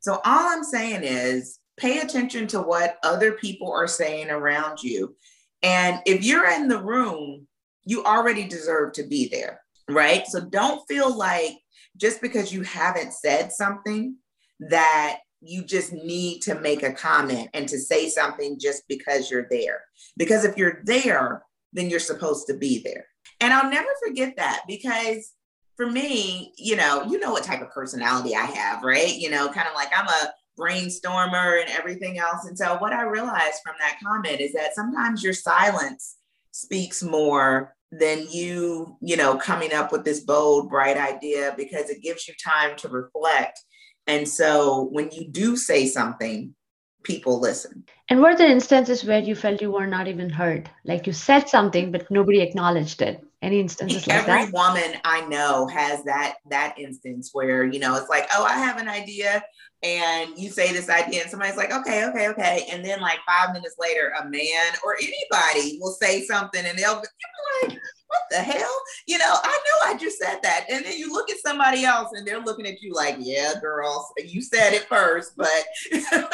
So 0.00 0.12
all 0.12 0.22
I'm 0.24 0.62
saying 0.62 1.02
is 1.02 1.58
pay 1.76 2.00
attention 2.00 2.46
to 2.48 2.60
what 2.60 2.98
other 3.02 3.32
people 3.32 3.72
are 3.72 3.88
saying 3.88 4.30
around 4.30 4.82
you. 4.82 5.16
And 5.62 6.00
if 6.06 6.22
you're 6.22 6.48
in 6.50 6.68
the 6.68 6.82
room, 6.82 7.48
you 7.84 8.04
already 8.04 8.46
deserve 8.46 8.92
to 8.94 9.02
be 9.02 9.28
there, 9.28 9.60
right? 9.88 10.26
So 10.26 10.40
don't 10.40 10.86
feel 10.88 11.16
like 11.16 11.58
just 11.96 12.20
because 12.20 12.52
you 12.52 12.62
haven't 12.62 13.12
said 13.12 13.52
something 13.52 14.16
that 14.60 15.18
you 15.40 15.62
just 15.62 15.92
need 15.92 16.40
to 16.40 16.58
make 16.60 16.82
a 16.82 16.92
comment 16.92 17.50
and 17.52 17.68
to 17.68 17.78
say 17.78 18.08
something 18.08 18.58
just 18.58 18.82
because 18.88 19.30
you're 19.30 19.46
there. 19.50 19.82
Because 20.16 20.44
if 20.44 20.56
you're 20.56 20.80
there, 20.84 21.42
then 21.72 21.90
you're 21.90 22.00
supposed 22.00 22.46
to 22.46 22.54
be 22.54 22.82
there. 22.82 23.06
And 23.40 23.52
I'll 23.52 23.70
never 23.70 23.88
forget 24.06 24.34
that 24.36 24.62
because 24.66 25.32
for 25.76 25.90
me, 25.90 26.52
you 26.56 26.76
know, 26.76 27.04
you 27.04 27.18
know 27.18 27.32
what 27.32 27.44
type 27.44 27.60
of 27.60 27.70
personality 27.70 28.34
I 28.34 28.44
have, 28.44 28.82
right? 28.82 29.14
You 29.14 29.30
know, 29.30 29.48
kind 29.48 29.68
of 29.68 29.74
like 29.74 29.90
I'm 29.94 30.08
a 30.08 30.32
brainstormer 30.58 31.60
and 31.60 31.70
everything 31.70 32.18
else. 32.18 32.46
And 32.46 32.56
so 32.56 32.76
what 32.76 32.92
I 32.92 33.02
realized 33.02 33.60
from 33.64 33.74
that 33.80 33.98
comment 34.02 34.40
is 34.40 34.52
that 34.52 34.74
sometimes 34.74 35.22
your 35.22 35.32
silence 35.32 36.16
speaks 36.54 37.02
more 37.02 37.74
than 37.90 38.28
you, 38.30 38.96
you 39.00 39.16
know, 39.16 39.36
coming 39.36 39.72
up 39.72 39.90
with 39.90 40.04
this 40.04 40.20
bold, 40.20 40.70
bright 40.70 40.96
idea 40.96 41.52
because 41.56 41.90
it 41.90 42.00
gives 42.00 42.28
you 42.28 42.34
time 42.42 42.76
to 42.76 42.88
reflect. 42.88 43.60
And 44.06 44.28
so 44.28 44.88
when 44.92 45.10
you 45.10 45.26
do 45.28 45.56
say 45.56 45.86
something, 45.86 46.54
people 47.02 47.40
listen. 47.40 47.84
And 48.10 48.20
were 48.20 48.36
there 48.36 48.50
instances 48.50 49.04
where 49.04 49.20
you 49.20 49.34
felt 49.34 49.62
you 49.62 49.70
were 49.70 49.86
not 49.86 50.08
even 50.08 50.28
heard? 50.28 50.68
Like 50.84 51.06
you 51.06 51.12
said 51.14 51.48
something, 51.48 51.90
but 51.90 52.10
nobody 52.10 52.40
acknowledged 52.40 53.00
it? 53.00 53.24
Any 53.40 53.60
instances 53.60 54.06
like 54.06 54.26
that? 54.26 54.40
Every 54.40 54.52
woman 54.52 55.00
I 55.04 55.26
know 55.26 55.66
has 55.68 56.04
that 56.04 56.36
that 56.50 56.78
instance 56.78 57.30
where, 57.32 57.64
you 57.64 57.78
know, 57.78 57.96
it's 57.96 58.08
like, 58.08 58.26
oh, 58.34 58.44
I 58.44 58.58
have 58.58 58.78
an 58.78 58.88
idea. 58.88 59.42
And 59.82 60.38
you 60.38 60.48
say 60.48 60.72
this 60.72 60.88
idea, 60.88 61.20
and 61.20 61.30
somebody's 61.30 61.58
like, 61.58 61.70
okay, 61.70 62.06
okay, 62.06 62.28
okay. 62.28 62.66
And 62.72 62.82
then 62.82 63.00
like 63.00 63.18
five 63.26 63.52
minutes 63.52 63.76
later, 63.78 64.12
a 64.18 64.24
man 64.24 64.72
or 64.82 64.96
anybody 64.96 65.78
will 65.78 65.92
say 65.92 66.24
something 66.24 66.64
and 66.64 66.78
they'll 66.78 67.02
be 67.02 67.68
like, 67.68 67.78
what 68.08 68.22
the 68.30 68.38
hell? 68.38 68.80
You 69.06 69.18
know, 69.18 69.34
I 69.42 69.58
know 69.66 69.94
I 69.94 69.98
just 69.98 70.18
said 70.18 70.38
that. 70.42 70.66
And 70.70 70.84
then 70.84 70.98
you 70.98 71.12
look 71.12 71.30
at 71.30 71.38
somebody 71.38 71.84
else 71.84 72.10
and 72.14 72.26
they're 72.26 72.40
looking 72.40 72.66
at 72.66 72.80
you 72.80 72.94
like, 72.94 73.16
yeah, 73.18 73.54
girls, 73.60 74.06
you 74.24 74.40
said 74.40 74.72
it 74.72 74.84
first, 74.84 75.36
but 75.36 75.64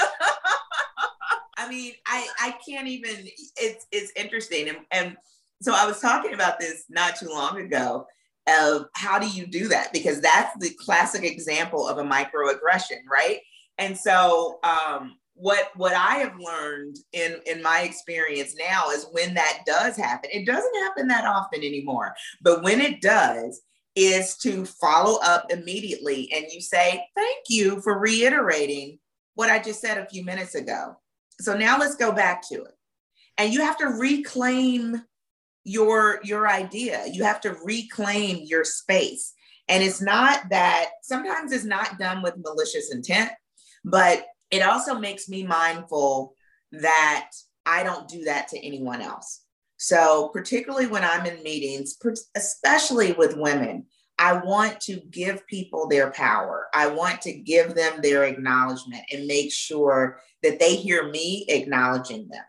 I 1.61 1.68
mean, 1.68 1.92
I 2.07 2.27
I 2.40 2.55
can't 2.66 2.88
even 2.88 3.29
it's 3.57 3.87
it's 3.92 4.12
interesting. 4.16 4.70
And, 4.70 4.79
and 4.90 5.16
so 5.61 5.75
I 5.75 5.87
was 5.87 6.01
talking 6.01 6.33
about 6.33 6.59
this 6.59 6.85
not 6.88 7.16
too 7.16 7.29
long 7.29 7.61
ago 7.61 8.07
of 8.49 8.87
how 8.94 9.18
do 9.18 9.29
you 9.29 9.46
do 9.46 9.68
that? 9.68 9.92
Because 9.92 10.20
that's 10.23 10.57
the 10.59 10.70
classic 10.70 11.23
example 11.23 11.87
of 11.87 11.99
a 11.99 12.03
microaggression, 12.03 13.01
right? 13.11 13.40
And 13.77 13.96
so 13.96 14.59
um 14.64 15.16
what 15.35 15.70
what 15.77 15.92
I 15.94 16.16
have 16.16 16.38
learned 16.38 16.96
in 17.12 17.40
in 17.46 17.62
my 17.62 17.83
experience 17.83 18.55
now 18.59 18.90
is 18.90 19.07
when 19.12 19.35
that 19.35 19.61
does 19.66 19.96
happen, 19.96 20.31
it 20.33 20.46
doesn't 20.46 20.83
happen 20.83 21.09
that 21.09 21.27
often 21.27 21.61
anymore, 21.61 22.14
but 22.40 22.62
when 22.62 22.81
it 22.81 23.03
does, 23.03 23.61
is 23.96 24.37
to 24.38 24.64
follow 24.64 25.18
up 25.23 25.46
immediately 25.51 26.31
and 26.33 26.46
you 26.51 26.61
say, 26.62 27.05
"Thank 27.14 27.44
you 27.49 27.83
for 27.83 27.99
reiterating 27.99 28.99
what 29.35 29.51
I 29.51 29.59
just 29.59 29.81
said 29.81 29.99
a 29.99 30.09
few 30.09 30.25
minutes 30.25 30.55
ago." 30.55 30.96
So 31.40 31.57
now 31.57 31.79
let's 31.79 31.96
go 31.96 32.12
back 32.12 32.46
to 32.48 32.57
it. 32.57 32.74
And 33.38 33.53
you 33.53 33.62
have 33.62 33.79
to 33.79 33.87
reclaim 33.87 35.03
your 35.64 36.20
your 36.22 36.48
idea. 36.48 37.05
You 37.11 37.24
have 37.24 37.40
to 37.42 37.57
reclaim 37.64 38.44
your 38.44 38.64
space. 38.64 39.33
And 39.68 39.83
it's 39.83 40.00
not 40.00 40.48
that 40.50 40.90
sometimes 41.03 41.53
it's 41.53 41.64
not 41.64 41.98
done 41.98 42.22
with 42.22 42.35
malicious 42.38 42.92
intent, 42.92 43.31
but 43.85 44.26
it 44.50 44.62
also 44.62 44.98
makes 44.98 45.29
me 45.29 45.44
mindful 45.44 46.35
that 46.72 47.31
I 47.64 47.83
don't 47.83 48.09
do 48.09 48.24
that 48.24 48.48
to 48.48 48.59
anyone 48.59 49.00
else. 49.00 49.42
So, 49.76 50.29
particularly 50.29 50.87
when 50.87 51.05
I'm 51.05 51.24
in 51.24 51.42
meetings, 51.42 51.96
especially 52.37 53.12
with 53.12 53.37
women, 53.37 53.87
I 54.20 54.35
want 54.35 54.83
to 54.83 55.00
give 55.11 55.46
people 55.46 55.88
their 55.88 56.11
power. 56.11 56.66
I 56.74 56.88
want 56.88 57.22
to 57.22 57.33
give 57.33 57.74
them 57.74 58.00
their 58.02 58.24
acknowledgement 58.24 59.02
and 59.11 59.26
make 59.26 59.50
sure 59.50 60.20
that 60.42 60.61
they 60.61 60.76
hear 60.76 61.09
me 61.09 61.46
acknowledging 61.48 62.28
them. 62.28 62.44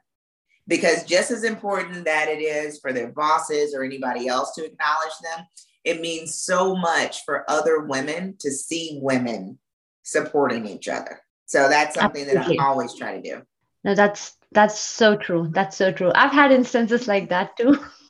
Because 0.68 1.06
just 1.06 1.32
as 1.32 1.46
important 1.46 2.04
that 2.04 2.28
it 2.28 2.42
is 2.42 2.80
for 2.80 2.92
their 2.92 3.14
bosses 3.14 3.74
or 3.74 3.86
anybody 3.86 4.28
else 4.28 4.54
to 4.56 4.66
acknowledge 4.66 5.14
them, 5.24 5.48
it 5.86 6.02
means 6.02 6.36
so 6.36 6.76
much 6.76 7.24
for 7.24 7.50
other 7.50 7.80
women 7.80 8.36
to 8.40 8.52
see 8.52 9.00
women 9.02 9.58
supporting 10.04 10.68
each 10.68 10.90
other. 10.90 11.22
So 11.46 11.70
that's 11.70 11.96
something 11.96 12.24
Absolutely. 12.24 12.58
that 12.58 12.64
I 12.64 12.68
always 12.68 12.96
try 12.96 13.16
to 13.16 13.22
do. 13.22 13.42
No, 13.86 13.96
that's 13.96 14.36
that's 14.52 14.78
so 14.78 15.16
true. 15.16 15.50
That's 15.50 15.78
so 15.78 15.94
true. 15.94 16.12
I've 16.14 16.34
had 16.34 16.52
instances 16.52 17.08
like 17.08 17.30
that 17.30 17.56
too. 17.56 17.80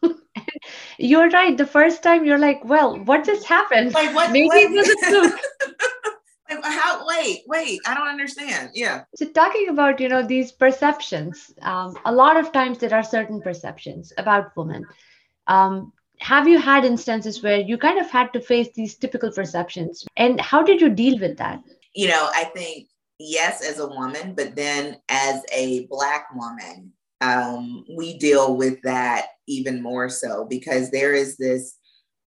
you're 0.97 1.29
right. 1.29 1.57
The 1.57 1.65
first 1.65 2.03
time 2.03 2.25
you're 2.25 2.37
like, 2.37 2.63
well, 2.63 2.97
what 3.03 3.25
just 3.25 3.45
happened? 3.45 3.93
Like 3.93 4.15
what? 4.15 4.31
Maybe 4.31 4.47
what? 4.47 4.57
it 4.57 4.71
wasn't 4.71 4.99
true. 5.03 5.37
How? 6.63 7.07
Wait, 7.07 7.43
wait. 7.47 7.79
I 7.85 7.93
don't 7.93 8.07
understand. 8.07 8.71
Yeah. 8.73 9.03
So 9.15 9.25
talking 9.29 9.69
about 9.69 9.99
you 9.99 10.09
know 10.09 10.21
these 10.21 10.51
perceptions, 10.51 11.53
um, 11.61 11.97
a 12.05 12.11
lot 12.11 12.37
of 12.37 12.51
times 12.51 12.77
there 12.77 12.93
are 12.93 13.03
certain 13.03 13.41
perceptions 13.41 14.11
about 14.17 14.55
women. 14.57 14.85
Um, 15.47 15.93
have 16.19 16.47
you 16.47 16.59
had 16.59 16.85
instances 16.85 17.41
where 17.41 17.59
you 17.59 17.77
kind 17.77 17.99
of 17.99 18.11
had 18.11 18.31
to 18.33 18.41
face 18.41 18.69
these 18.75 18.95
typical 18.95 19.31
perceptions, 19.31 20.05
and 20.17 20.39
how 20.39 20.61
did 20.61 20.81
you 20.81 20.89
deal 20.89 21.17
with 21.19 21.37
that? 21.37 21.61
You 21.93 22.09
know, 22.09 22.29
I 22.33 22.45
think 22.45 22.89
yes, 23.17 23.63
as 23.63 23.79
a 23.79 23.87
woman, 23.87 24.33
but 24.35 24.55
then 24.55 24.97
as 25.09 25.43
a 25.53 25.85
Black 25.87 26.27
woman, 26.33 26.91
um, 27.21 27.85
we 27.95 28.17
deal 28.17 28.55
with 28.57 28.81
that 28.83 29.27
even 29.47 29.81
more 29.81 30.09
so 30.09 30.45
because 30.49 30.91
there 30.91 31.13
is 31.13 31.37
this 31.37 31.77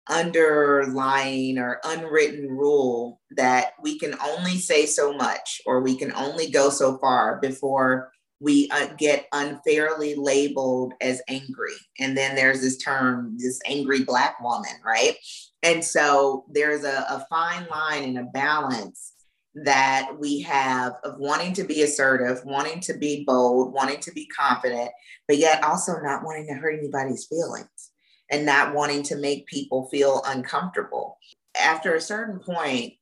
underlying 0.09 1.59
or 1.59 1.81
unwritten 1.85 2.49
rule 2.49 3.21
that 3.31 3.73
we 3.83 3.99
can 3.99 4.15
only 4.21 4.59
say 4.59 4.85
so 4.85 5.13
much 5.13 5.61
or 5.65 5.81
we 5.81 5.97
can 5.97 6.13
only 6.13 6.51
go 6.51 6.71
so 6.71 6.99
far 6.99 7.39
before 7.41 8.11
we 8.41 8.69
uh, 8.73 8.89
get 8.99 9.29
unfairly 9.33 10.17
labeled 10.17 10.95
as 11.01 11.23
angry. 11.29 11.75
And 12.01 12.17
then 12.17 12.35
there's 12.35 12.61
this 12.61 12.77
term, 12.77 13.37
this 13.39 13.61
angry 13.67 14.03
Black 14.03 14.43
woman, 14.43 14.73
right? 14.85 15.17
And 15.63 15.85
so 15.85 16.45
there's 16.51 16.83
a, 16.83 17.07
a 17.09 17.25
fine 17.31 17.67
line 17.71 18.03
and 18.03 18.19
a 18.19 18.25
balance 18.25 19.12
that 19.55 20.11
we 20.19 20.41
have 20.41 20.95
of 21.05 21.19
wanting 21.19 21.53
to 21.55 21.65
be 21.65 21.83
assertive, 21.83 22.45
wanting 22.45 22.81
to 22.81 22.95
be 22.95 23.25
bold, 23.27 23.73
wanting 23.73 24.01
to 24.01 24.13
be 24.13 24.27
confident, 24.27 24.91
but 25.29 25.37
yet 25.37 25.63
also 25.63 26.01
not 26.03 26.25
wanting 26.25 26.47
to 26.47 26.55
hurt 26.55 26.79
anybody's 26.79 27.27
feelings 27.27 27.91
and 28.31 28.47
not 28.47 28.75
wanting 28.75 29.03
to 29.03 29.17
make 29.17 29.47
people 29.47 29.89
feel 29.91 30.23
uncomfortable. 30.27 31.19
After 31.61 31.95
a 31.95 32.01
certain 32.01 32.39
point, 32.39 32.95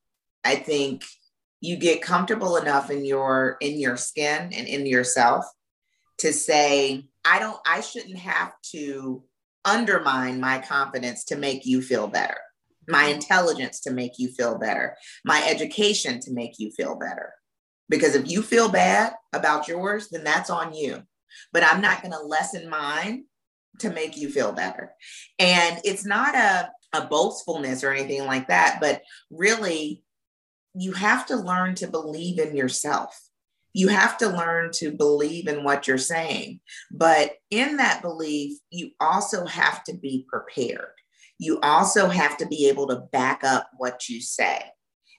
I 0.45 0.57
think 0.57 1.05
you 1.61 1.77
get 1.77 2.03
comfortable 2.03 2.57
enough 2.57 2.91
in 2.91 3.05
your 3.05 3.57
in 3.61 3.79
your 3.79 3.97
skin 3.97 4.53
and 4.53 4.67
in 4.67 4.87
yourself 4.87 5.45
to 6.19 6.33
say 6.33 7.05
I 7.25 7.39
don't, 7.39 7.59
I 7.67 7.81
shouldn't 7.81 8.19
have 8.19 8.53
to 8.73 9.23
undermine 9.65 10.41
my 10.41 10.59
confidence 10.59 11.25
to 11.25 11.37
make 11.37 11.67
you 11.67 11.83
feel 11.83 12.07
better, 12.07 12.39
my 12.89 13.07
intelligence 13.07 13.81
to 13.81 13.91
make 13.91 14.19
you 14.19 14.29
feel 14.29 14.59
better, 14.59 14.97
my 15.25 15.45
education 15.47 16.21
to 16.21 16.33
make 16.33 16.59
you 16.59 16.71
feel 16.71 16.97
better. 16.97 17.33
Because 17.89 18.15
if 18.15 18.31
you 18.31 18.43
feel 18.43 18.69
bad 18.69 19.15
about 19.33 19.69
yours, 19.69 20.09
then 20.11 20.25
that's 20.25 20.51
on 20.51 20.75
you. 20.75 21.03
But 21.53 21.65
I'm 21.65 21.81
not 21.81 22.03
going 22.03 22.13
to 22.13 22.21
lessen 22.21 22.69
mine 22.69 23.25
to 23.79 23.91
make 23.91 24.17
you 24.17 24.29
feel 24.29 24.53
better. 24.53 24.93
And 25.39 25.81
it's 25.85 26.07
not 26.07 26.35
a, 26.35 26.71
a 26.93 27.07
boastfulness 27.07 27.83
or 27.83 27.93
anything 27.93 28.27
like 28.27 28.49
that, 28.49 28.79
but 28.81 29.03
really, 29.31 30.03
you 30.73 30.93
have 30.93 31.27
to 31.27 31.35
learn 31.35 31.75
to 31.75 31.89
believe 31.89 32.39
in 32.39 32.55
yourself 32.55 33.19
you 33.73 33.89
have 33.89 34.19
to 34.19 34.29
learn 34.29 34.71
to 34.73 34.91
believe 34.91 35.47
in 35.47 35.63
what 35.63 35.87
you're 35.87 35.99
saying. 35.99 36.61
But 36.91 37.33
in 37.51 37.77
that 37.77 38.03
belief, 38.03 38.59
you 38.71 38.91
also 39.01 39.47
have 39.47 39.85
to 39.85 39.95
be 39.95 40.27
prepared. 40.29 40.93
You 41.41 41.59
also 41.63 42.09
have 42.09 42.37
to 42.37 42.47
be 42.47 42.69
able 42.69 42.87
to 42.89 42.97
back 42.97 43.43
up 43.45 43.71
what 43.79 44.11
you 44.11 44.21
say. 44.21 44.63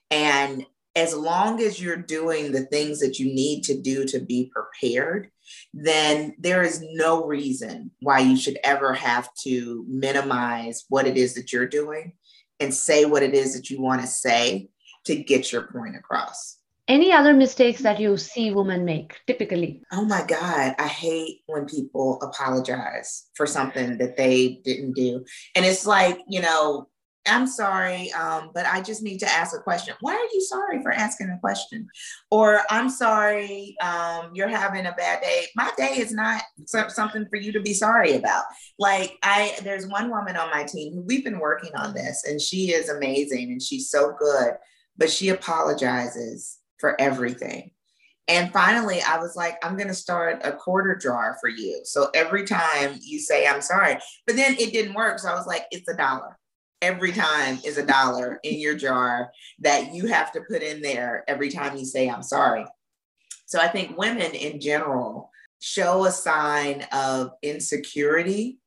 And 0.08 0.64
as 0.94 1.16
long 1.16 1.60
as 1.60 1.82
you're 1.82 1.96
doing 1.96 2.52
the 2.52 2.66
things 2.66 3.00
that 3.00 3.18
you 3.18 3.26
need 3.26 3.64
to 3.64 3.76
do 3.80 4.04
to 4.04 4.20
be 4.20 4.52
prepared, 4.54 5.32
then 5.74 6.36
there 6.38 6.62
is 6.62 6.84
no 6.92 7.26
reason 7.26 7.90
why 8.00 8.20
you 8.20 8.36
should 8.36 8.56
ever 8.62 8.94
have 8.94 9.28
to 9.42 9.84
minimize 9.88 10.84
what 10.88 11.08
it 11.08 11.16
is 11.16 11.34
that 11.34 11.52
you're 11.52 11.66
doing 11.66 12.12
and 12.60 12.72
say 12.72 13.04
what 13.04 13.24
it 13.24 13.34
is 13.34 13.56
that 13.56 13.68
you 13.68 13.82
want 13.82 14.00
to 14.00 14.06
say 14.06 14.68
to 15.06 15.16
get 15.16 15.50
your 15.50 15.62
point 15.62 15.96
across. 15.96 16.58
Any 16.88 17.12
other 17.12 17.32
mistakes 17.32 17.82
that 17.82 18.00
you 18.00 18.16
see 18.16 18.50
women 18.50 18.84
make 18.84 19.20
typically? 19.26 19.82
Oh 19.92 20.04
my 20.04 20.24
God. 20.26 20.74
I 20.78 20.88
hate 20.88 21.42
when 21.46 21.66
people 21.66 22.20
apologize 22.22 23.28
for 23.34 23.46
something 23.46 23.98
that 23.98 24.16
they 24.16 24.60
didn't 24.64 24.94
do. 24.94 25.24
And 25.54 25.64
it's 25.64 25.86
like, 25.86 26.18
you 26.28 26.42
know, 26.42 26.88
I'm 27.24 27.46
sorry, 27.46 28.12
um, 28.14 28.50
but 28.52 28.66
I 28.66 28.80
just 28.80 29.02
need 29.02 29.18
to 29.18 29.30
ask 29.30 29.56
a 29.56 29.62
question. 29.62 29.94
Why 30.00 30.14
are 30.14 30.34
you 30.34 30.40
sorry 30.40 30.82
for 30.82 30.90
asking 30.90 31.30
a 31.30 31.38
question? 31.38 31.86
Or 32.32 32.62
I'm 32.68 32.88
sorry, 32.88 33.76
um, 33.80 34.32
you're 34.34 34.48
having 34.48 34.86
a 34.86 34.92
bad 34.92 35.22
day. 35.22 35.44
My 35.54 35.70
day 35.76 35.98
is 35.98 36.12
not 36.12 36.42
something 36.66 37.26
for 37.30 37.36
you 37.36 37.52
to 37.52 37.60
be 37.60 37.74
sorry 37.74 38.14
about. 38.14 38.42
Like 38.76 39.18
I, 39.22 39.54
there's 39.62 39.86
one 39.86 40.10
woman 40.10 40.36
on 40.36 40.50
my 40.50 40.64
team 40.64 40.94
who 40.94 41.02
we've 41.02 41.22
been 41.22 41.38
working 41.38 41.70
on 41.76 41.94
this, 41.94 42.24
and 42.26 42.40
she 42.40 42.72
is 42.72 42.88
amazing 42.88 43.52
and 43.52 43.62
she's 43.62 43.88
so 43.88 44.16
good, 44.18 44.54
but 44.96 45.08
she 45.08 45.28
apologizes 45.28 46.58
for 46.82 47.00
everything. 47.00 47.70
And 48.26 48.52
finally, 48.52 49.00
I 49.00 49.18
was 49.18 49.36
like, 49.36 49.56
I'm 49.64 49.76
going 49.76 49.88
to 49.88 49.94
start 49.94 50.40
a 50.42 50.52
quarter 50.52 50.96
jar 50.96 51.36
for 51.40 51.48
you. 51.48 51.80
So 51.84 52.10
every 52.12 52.44
time 52.44 52.98
you 53.00 53.20
say, 53.20 53.46
I'm 53.46 53.62
sorry, 53.62 53.98
but 54.26 54.34
then 54.34 54.56
it 54.58 54.72
didn't 54.72 54.94
work. 54.94 55.20
So 55.20 55.28
I 55.28 55.34
was 55.34 55.46
like, 55.46 55.66
it's 55.70 55.88
a 55.88 55.96
dollar. 55.96 56.36
Every 56.80 57.12
time 57.12 57.60
is 57.64 57.78
a 57.78 57.86
dollar 57.86 58.40
in 58.42 58.58
your 58.58 58.74
jar 58.74 59.30
that 59.60 59.94
you 59.94 60.08
have 60.08 60.32
to 60.32 60.40
put 60.50 60.60
in 60.62 60.82
there 60.82 61.22
every 61.28 61.50
time 61.50 61.76
you 61.76 61.84
say, 61.84 62.10
I'm 62.10 62.24
sorry. 62.24 62.66
So 63.46 63.60
I 63.60 63.68
think 63.68 63.96
women 63.96 64.32
in 64.32 64.60
general 64.60 65.30
show 65.60 66.04
a 66.04 66.10
sign 66.10 66.84
of 66.92 67.30
insecurity 67.42 68.58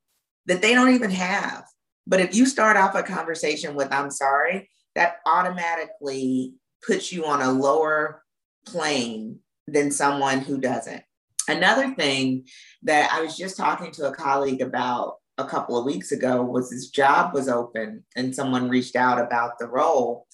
that 0.46 0.62
they 0.62 0.72
don't 0.72 0.94
even 0.94 1.10
have. 1.10 1.64
But 2.06 2.20
if 2.20 2.34
you 2.34 2.46
start 2.46 2.78
off 2.78 2.94
a 2.94 3.02
conversation 3.02 3.74
with, 3.74 3.92
I'm 3.92 4.10
sorry, 4.10 4.70
that 4.94 5.16
automatically 5.26 6.54
puts 6.86 7.12
you 7.12 7.24
on 7.24 7.42
a 7.42 7.50
lower 7.50 8.22
plane 8.66 9.40
than 9.66 9.90
someone 9.90 10.40
who 10.40 10.58
doesn't. 10.58 11.02
Another 11.48 11.94
thing 11.94 12.46
that 12.82 13.10
I 13.12 13.20
was 13.20 13.36
just 13.36 13.56
talking 13.56 13.92
to 13.92 14.08
a 14.08 14.14
colleague 14.14 14.62
about 14.62 15.16
a 15.38 15.44
couple 15.44 15.78
of 15.78 15.84
weeks 15.84 16.12
ago 16.12 16.42
was 16.42 16.70
this 16.70 16.88
job 16.88 17.34
was 17.34 17.48
open 17.48 18.04
and 18.16 18.34
someone 18.34 18.68
reached 18.68 18.96
out 18.96 19.20
about 19.20 19.58
the 19.58 19.68
role. 19.68 20.26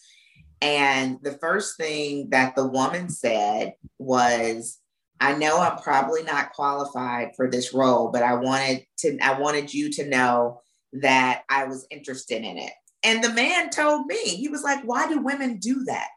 And 0.61 1.19
the 1.23 1.33
first 1.33 1.77
thing 1.77 2.31
that 2.31 2.55
the 2.55 2.67
woman 2.67 3.11
said 3.11 3.75
was, 3.99 4.79
I 5.21 5.35
know 5.35 5.59
I'm 5.59 5.79
probably 5.79 6.23
not 6.23 6.53
qualified 6.53 7.31
for 7.37 7.51
this 7.51 7.75
role, 7.75 8.11
but 8.11 8.23
I 8.23 8.35
wanted 8.35 8.85
to 8.99 9.19
I 9.21 9.39
wanted 9.39 9.73
you 9.73 9.91
to 9.93 10.09
know 10.09 10.61
that 10.95 11.43
I 11.49 11.65
was 11.65 11.87
interested 11.91 12.45
in 12.45 12.59
it. 12.59 12.73
And 13.05 13.23
the 13.23 13.33
man 13.33 13.71
told 13.71 14.07
me, 14.07 14.17
he 14.17 14.49
was 14.49 14.63
like, 14.63 14.83
why 14.85 15.09
do 15.09 15.21
women 15.21 15.59
do 15.59 15.85
that? 15.85 16.09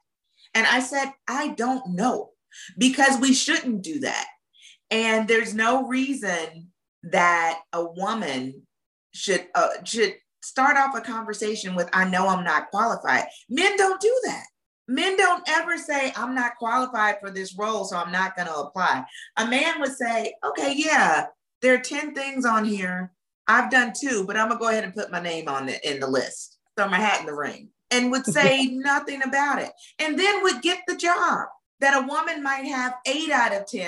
And 0.56 0.66
I 0.66 0.80
said, 0.80 1.12
I 1.28 1.50
don't 1.50 1.90
know 1.90 2.32
because 2.78 3.20
we 3.20 3.34
shouldn't 3.34 3.84
do 3.84 4.00
that. 4.00 4.28
And 4.90 5.28
there's 5.28 5.54
no 5.54 5.88
reason 5.88 6.72
that 7.04 7.60
a 7.74 7.84
woman 7.84 8.64
should 9.14 9.48
uh, 9.54 9.70
should 9.84 10.16
start 10.42 10.78
off 10.78 10.96
a 10.96 11.02
conversation 11.02 11.76
with 11.76 11.90
I 11.92 12.08
know 12.08 12.28
I'm 12.28 12.44
not 12.44 12.70
qualified. 12.72 13.26
Men 13.50 13.76
don't 13.78 14.00
do 14.00 14.22
that. 14.26 14.46
Men 14.88 15.18
don't 15.18 15.44
ever 15.48 15.78
say 15.78 16.14
I'm 16.16 16.36
not 16.36 16.58
qualified 16.58 17.18
for 17.20 17.32
this 17.32 17.58
role 17.58 17.86
so 17.86 17.98
I'm 17.98 18.12
not 18.12 18.36
going 18.36 18.48
to 18.48 18.56
apply. 18.56 19.04
A 19.38 19.48
man 19.48 19.80
would 19.80 19.96
say, 19.96 20.36
"Okay, 20.44 20.74
yeah, 20.76 21.28
there 21.62 21.74
are 21.76 21.80
10 21.80 22.14
things 22.14 22.46
on 22.46 22.66
here. 22.66 23.12
I've 23.48 23.72
done 23.72 23.94
two, 24.00 24.26
but 24.26 24.38
I'm 24.38 24.48
going 24.48 24.60
to 24.60 24.64
go 24.64 24.70
ahead 24.70 24.84
and 24.84 24.94
put 24.94 25.12
my 25.12 25.20
name 25.20 25.48
on 25.48 25.70
it 25.70 25.84
in 25.84 26.00
the 26.00 26.08
list. 26.08 26.58
Throw 26.78 26.88
my 26.88 27.00
hat 27.00 27.22
in 27.22 27.26
the 27.26 27.34
ring." 27.34 27.70
And 27.96 28.12
would 28.12 28.26
say 28.26 28.68
nothing 28.68 29.22
about 29.24 29.62
it. 29.62 29.72
And 30.00 30.20
then 30.20 30.44
would 30.44 30.62
get 30.62 30.80
the 30.88 30.98
job 30.98 31.48
that 31.80 31.98
a 31.98 32.06
woman 32.06 32.44
might 32.44 32.66
have 32.66 32.96
eight 33.06 33.32
out 33.32 33.54
of 33.54 33.66
10 33.68 33.88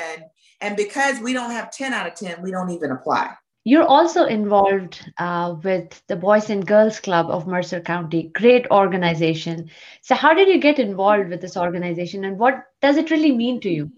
and 0.61 0.75
because 0.75 1.19
we 1.19 1.33
don't 1.33 1.51
have 1.51 1.71
10 1.71 1.93
out 1.93 2.07
of 2.07 2.15
10 2.15 2.41
we 2.41 2.51
don't 2.51 2.69
even 2.69 2.91
apply. 2.91 3.33
You're 3.63 3.85
also 3.85 4.23
involved 4.25 5.11
uh, 5.17 5.55
with 5.61 6.01
the 6.07 6.15
boys 6.15 6.49
and 6.49 6.65
girls 6.65 7.01
club 7.01 7.29
of 7.29 7.47
mercer 7.47 7.81
county. 7.81 8.31
Great 8.33 8.65
organization. 8.71 9.69
So 10.01 10.15
how 10.15 10.33
did 10.33 10.47
you 10.47 10.57
get 10.57 10.79
involved 10.79 11.29
with 11.29 11.41
this 11.41 11.57
organization 11.57 12.23
and 12.23 12.39
what 12.39 12.63
does 12.81 12.95
it 12.95 13.11
really 13.11 13.35
mean 13.35 13.59
to 13.61 13.69
you 13.69 13.91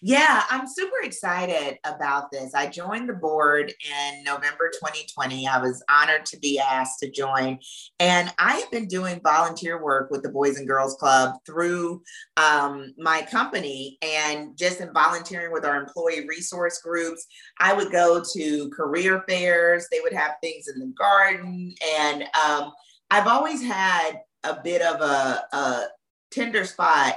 yeah, 0.00 0.44
I'm 0.50 0.66
super 0.66 0.96
excited 1.02 1.78
about 1.84 2.30
this. 2.30 2.54
I 2.54 2.66
joined 2.66 3.08
the 3.08 3.14
board 3.14 3.70
in 3.70 4.24
November 4.24 4.70
2020. 4.74 5.46
I 5.46 5.58
was 5.60 5.82
honored 5.90 6.24
to 6.26 6.38
be 6.38 6.58
asked 6.58 7.00
to 7.00 7.10
join. 7.10 7.58
And 7.98 8.32
I 8.38 8.54
have 8.54 8.70
been 8.70 8.86
doing 8.86 9.20
volunteer 9.22 9.82
work 9.82 10.10
with 10.10 10.22
the 10.22 10.28
Boys 10.28 10.58
and 10.58 10.68
Girls 10.68 10.94
Club 10.94 11.34
through 11.44 12.02
um, 12.36 12.94
my 12.98 13.22
company 13.22 13.98
and 14.02 14.56
just 14.56 14.80
in 14.80 14.92
volunteering 14.92 15.52
with 15.52 15.64
our 15.64 15.76
employee 15.76 16.26
resource 16.28 16.80
groups. 16.82 17.26
I 17.58 17.72
would 17.72 17.90
go 17.90 18.22
to 18.34 18.70
career 18.70 19.24
fairs, 19.28 19.86
they 19.90 20.00
would 20.00 20.12
have 20.12 20.36
things 20.42 20.68
in 20.68 20.78
the 20.78 20.92
garden. 20.96 21.74
And 21.98 22.22
um, 22.22 22.72
I've 23.10 23.26
always 23.26 23.62
had 23.62 24.20
a 24.44 24.60
bit 24.62 24.82
of 24.82 25.00
a, 25.00 25.44
a 25.52 25.86
tender 26.30 26.64
spot 26.64 27.16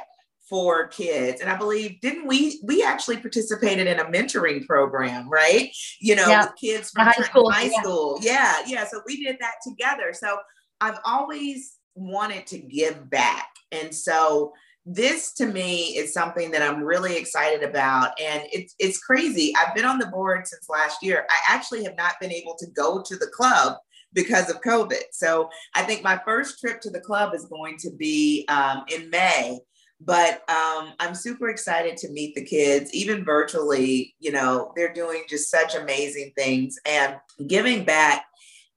for 0.49 0.87
kids 0.87 1.41
and 1.41 1.49
i 1.49 1.55
believe 1.55 1.99
didn't 2.01 2.25
we 2.25 2.59
we 2.63 2.83
actually 2.83 3.17
participated 3.17 3.87
in 3.87 3.99
a 3.99 4.05
mentoring 4.05 4.65
program 4.65 5.29
right 5.29 5.69
you 6.01 6.15
know 6.15 6.27
yeah. 6.27 6.47
kids 6.59 6.89
from 6.89 7.05
high, 7.05 7.23
school, 7.23 7.51
high 7.51 7.63
yeah. 7.63 7.81
school 7.81 8.19
yeah 8.21 8.55
yeah 8.65 8.85
so 8.85 9.01
we 9.05 9.23
did 9.23 9.37
that 9.39 9.55
together 9.65 10.11
so 10.13 10.37
i've 10.81 10.99
always 11.05 11.77
wanted 11.95 12.45
to 12.47 12.57
give 12.57 13.09
back 13.09 13.49
and 13.71 13.93
so 13.93 14.51
this 14.91 15.33
to 15.33 15.45
me 15.45 15.95
is 15.97 16.13
something 16.13 16.49
that 16.49 16.63
I'm 16.63 16.81
really 16.81 17.15
excited 17.15 17.61
about. 17.61 18.19
And 18.19 18.43
it's 18.51 18.73
it's 18.79 18.97
crazy. 18.97 19.53
I've 19.55 19.75
been 19.75 19.85
on 19.85 19.99
the 19.99 20.07
board 20.07 20.47
since 20.47 20.67
last 20.67 21.03
year. 21.03 21.27
I 21.29 21.53
actually 21.53 21.83
have 21.83 21.95
not 21.95 22.15
been 22.19 22.31
able 22.31 22.55
to 22.57 22.65
go 22.75 23.03
to 23.03 23.15
the 23.15 23.27
club 23.27 23.77
because 24.13 24.49
of 24.49 24.61
COVID. 24.61 25.03
So 25.11 25.49
I 25.75 25.83
think 25.83 26.03
my 26.03 26.19
first 26.25 26.59
trip 26.59 26.81
to 26.81 26.89
the 26.89 26.99
club 26.99 27.35
is 27.35 27.45
going 27.45 27.77
to 27.79 27.91
be 27.91 28.45
um, 28.49 28.83
in 28.87 29.09
May. 29.09 29.59
But 30.01 30.49
um, 30.49 30.93
I'm 30.99 31.13
super 31.13 31.49
excited 31.49 31.97
to 31.97 32.11
meet 32.11 32.33
the 32.35 32.45
kids, 32.45 32.93
even 32.93 33.25
virtually. 33.25 34.15
You 34.19 34.31
know, 34.31 34.71
they're 34.75 34.93
doing 34.93 35.23
just 35.27 35.51
such 35.51 35.75
amazing 35.75 36.31
things 36.37 36.77
and 36.85 37.17
giving 37.47 37.83
back 37.83 38.25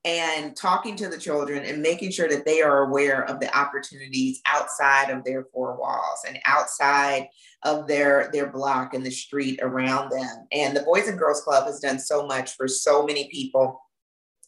and 0.04 0.56
talking 0.56 0.96
to 0.96 1.08
the 1.08 1.18
children 1.18 1.64
and 1.64 1.80
making 1.80 2.10
sure 2.10 2.28
that 2.28 2.44
they 2.44 2.60
are 2.60 2.84
aware 2.84 3.22
of 3.24 3.38
the 3.38 3.56
opportunities 3.56 4.40
outside 4.46 5.10
of 5.10 5.22
their 5.24 5.46
four 5.52 5.78
walls 5.78 6.24
and 6.26 6.38
outside 6.46 7.28
of 7.62 7.86
their 7.86 8.28
their 8.32 8.50
block 8.50 8.94
and 8.94 9.06
the 9.06 9.10
street 9.10 9.60
around 9.62 10.10
them 10.10 10.46
and 10.50 10.76
the 10.76 10.82
boys 10.82 11.06
and 11.06 11.18
girls 11.18 11.42
club 11.42 11.66
has 11.66 11.78
done 11.78 12.00
so 12.00 12.26
much 12.26 12.56
for 12.56 12.66
so 12.66 13.06
many 13.06 13.28
people 13.28 13.80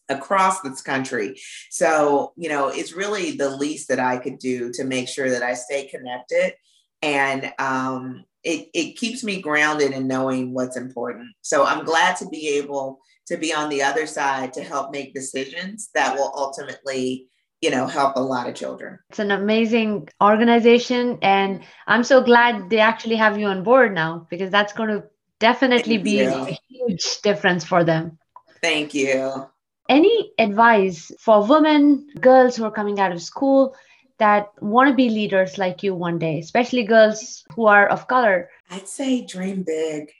across 0.08 0.60
this 0.60 0.82
country. 0.82 1.40
So, 1.70 2.32
you 2.36 2.48
know, 2.48 2.68
it's 2.68 2.92
really 2.92 3.32
the 3.32 3.50
least 3.50 3.88
that 3.88 4.00
I 4.00 4.18
could 4.18 4.38
do 4.38 4.70
to 4.72 4.84
make 4.84 5.08
sure 5.08 5.30
that 5.30 5.42
I 5.42 5.54
stay 5.54 5.86
connected 5.86 6.54
and 7.02 7.52
um, 7.58 8.24
it, 8.42 8.68
it 8.74 8.96
keeps 8.96 9.24
me 9.24 9.40
grounded 9.40 9.92
in 9.92 10.06
knowing 10.06 10.52
what's 10.52 10.76
important. 10.76 11.28
So 11.42 11.64
I'm 11.64 11.84
glad 11.84 12.16
to 12.16 12.28
be 12.28 12.48
able 12.58 13.00
to 13.26 13.36
be 13.36 13.54
on 13.54 13.68
the 13.68 13.82
other 13.82 14.06
side 14.06 14.52
to 14.54 14.62
help 14.62 14.92
make 14.92 15.14
decisions 15.14 15.90
that 15.94 16.14
will 16.16 16.32
ultimately 16.34 17.28
you 17.60 17.70
know 17.70 17.86
help 17.86 18.16
a 18.16 18.20
lot 18.20 18.48
of 18.48 18.54
children 18.54 18.98
it's 19.08 19.20
an 19.20 19.30
amazing 19.30 20.06
organization 20.22 21.18
and 21.22 21.62
i'm 21.86 22.04
so 22.04 22.20
glad 22.20 22.68
they 22.68 22.80
actually 22.80 23.14
have 23.14 23.38
you 23.38 23.46
on 23.46 23.62
board 23.62 23.94
now 23.94 24.26
because 24.28 24.50
that's 24.50 24.74
going 24.74 24.88
to 24.88 25.04
definitely 25.40 25.96
Thank 25.96 26.04
be 26.04 26.18
you. 26.18 26.30
a 26.30 26.58
huge 26.68 27.20
difference 27.22 27.64
for 27.64 27.84
them. 27.84 28.18
Thank 28.62 28.94
you. 28.94 29.46
Any 29.88 30.32
advice 30.38 31.12
for 31.18 31.46
women, 31.46 32.08
girls 32.20 32.56
who 32.56 32.64
are 32.64 32.70
coming 32.70 32.98
out 33.00 33.12
of 33.12 33.20
school 33.20 33.76
that 34.18 34.48
want 34.62 34.88
to 34.88 34.94
be 34.94 35.10
leaders 35.10 35.58
like 35.58 35.82
you 35.82 35.94
one 35.94 36.18
day, 36.18 36.38
especially 36.38 36.84
girls 36.84 37.44
who 37.54 37.66
are 37.66 37.86
of 37.88 38.08
color? 38.08 38.48
I'd 38.70 38.88
say 38.88 39.26
dream 39.26 39.62
big. 39.62 40.10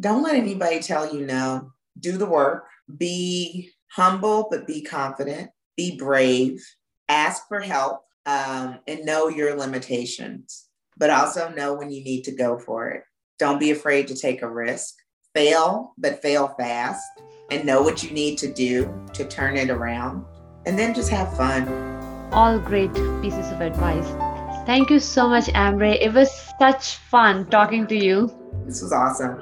Don't 0.00 0.22
let 0.22 0.36
anybody 0.36 0.80
tell 0.80 1.14
you 1.14 1.26
no. 1.26 1.72
Do 2.00 2.16
the 2.16 2.26
work. 2.26 2.66
Be 2.96 3.70
humble, 3.90 4.48
but 4.50 4.66
be 4.66 4.80
confident. 4.82 5.50
Be 5.76 5.96
brave. 5.98 6.64
Ask 7.08 7.46
for 7.48 7.60
help 7.60 8.04
um, 8.24 8.78
and 8.86 9.04
know 9.04 9.28
your 9.28 9.54
limitations, 9.54 10.68
but 10.96 11.10
also 11.10 11.50
know 11.50 11.74
when 11.74 11.90
you 11.92 12.02
need 12.02 12.22
to 12.24 12.32
go 12.32 12.58
for 12.58 12.88
it. 12.90 13.02
Don't 13.38 13.60
be 13.60 13.72
afraid 13.72 14.08
to 14.08 14.16
take 14.16 14.40
a 14.40 14.50
risk. 14.50 14.94
Fail, 15.34 15.94
but 15.98 16.22
fail 16.22 16.54
fast 16.58 17.02
and 17.52 17.66
know 17.66 17.82
what 17.82 18.02
you 18.02 18.10
need 18.10 18.38
to 18.38 18.50
do 18.50 18.92
to 19.12 19.24
turn 19.26 19.56
it 19.56 19.68
around. 19.68 20.24
And 20.64 20.78
then 20.78 20.94
just 20.94 21.10
have 21.10 21.36
fun. 21.36 21.68
All 22.32 22.58
great 22.58 22.94
pieces 23.20 23.50
of 23.52 23.60
advice. 23.60 24.08
Thank 24.64 24.90
you 24.90 25.00
so 25.00 25.28
much, 25.28 25.50
Ambre. 25.54 25.90
It 25.90 26.14
was 26.14 26.30
such 26.58 26.96
fun 26.96 27.46
talking 27.50 27.86
to 27.88 27.96
you. 27.96 28.32
This 28.64 28.80
was 28.80 28.92
awesome. 28.92 29.38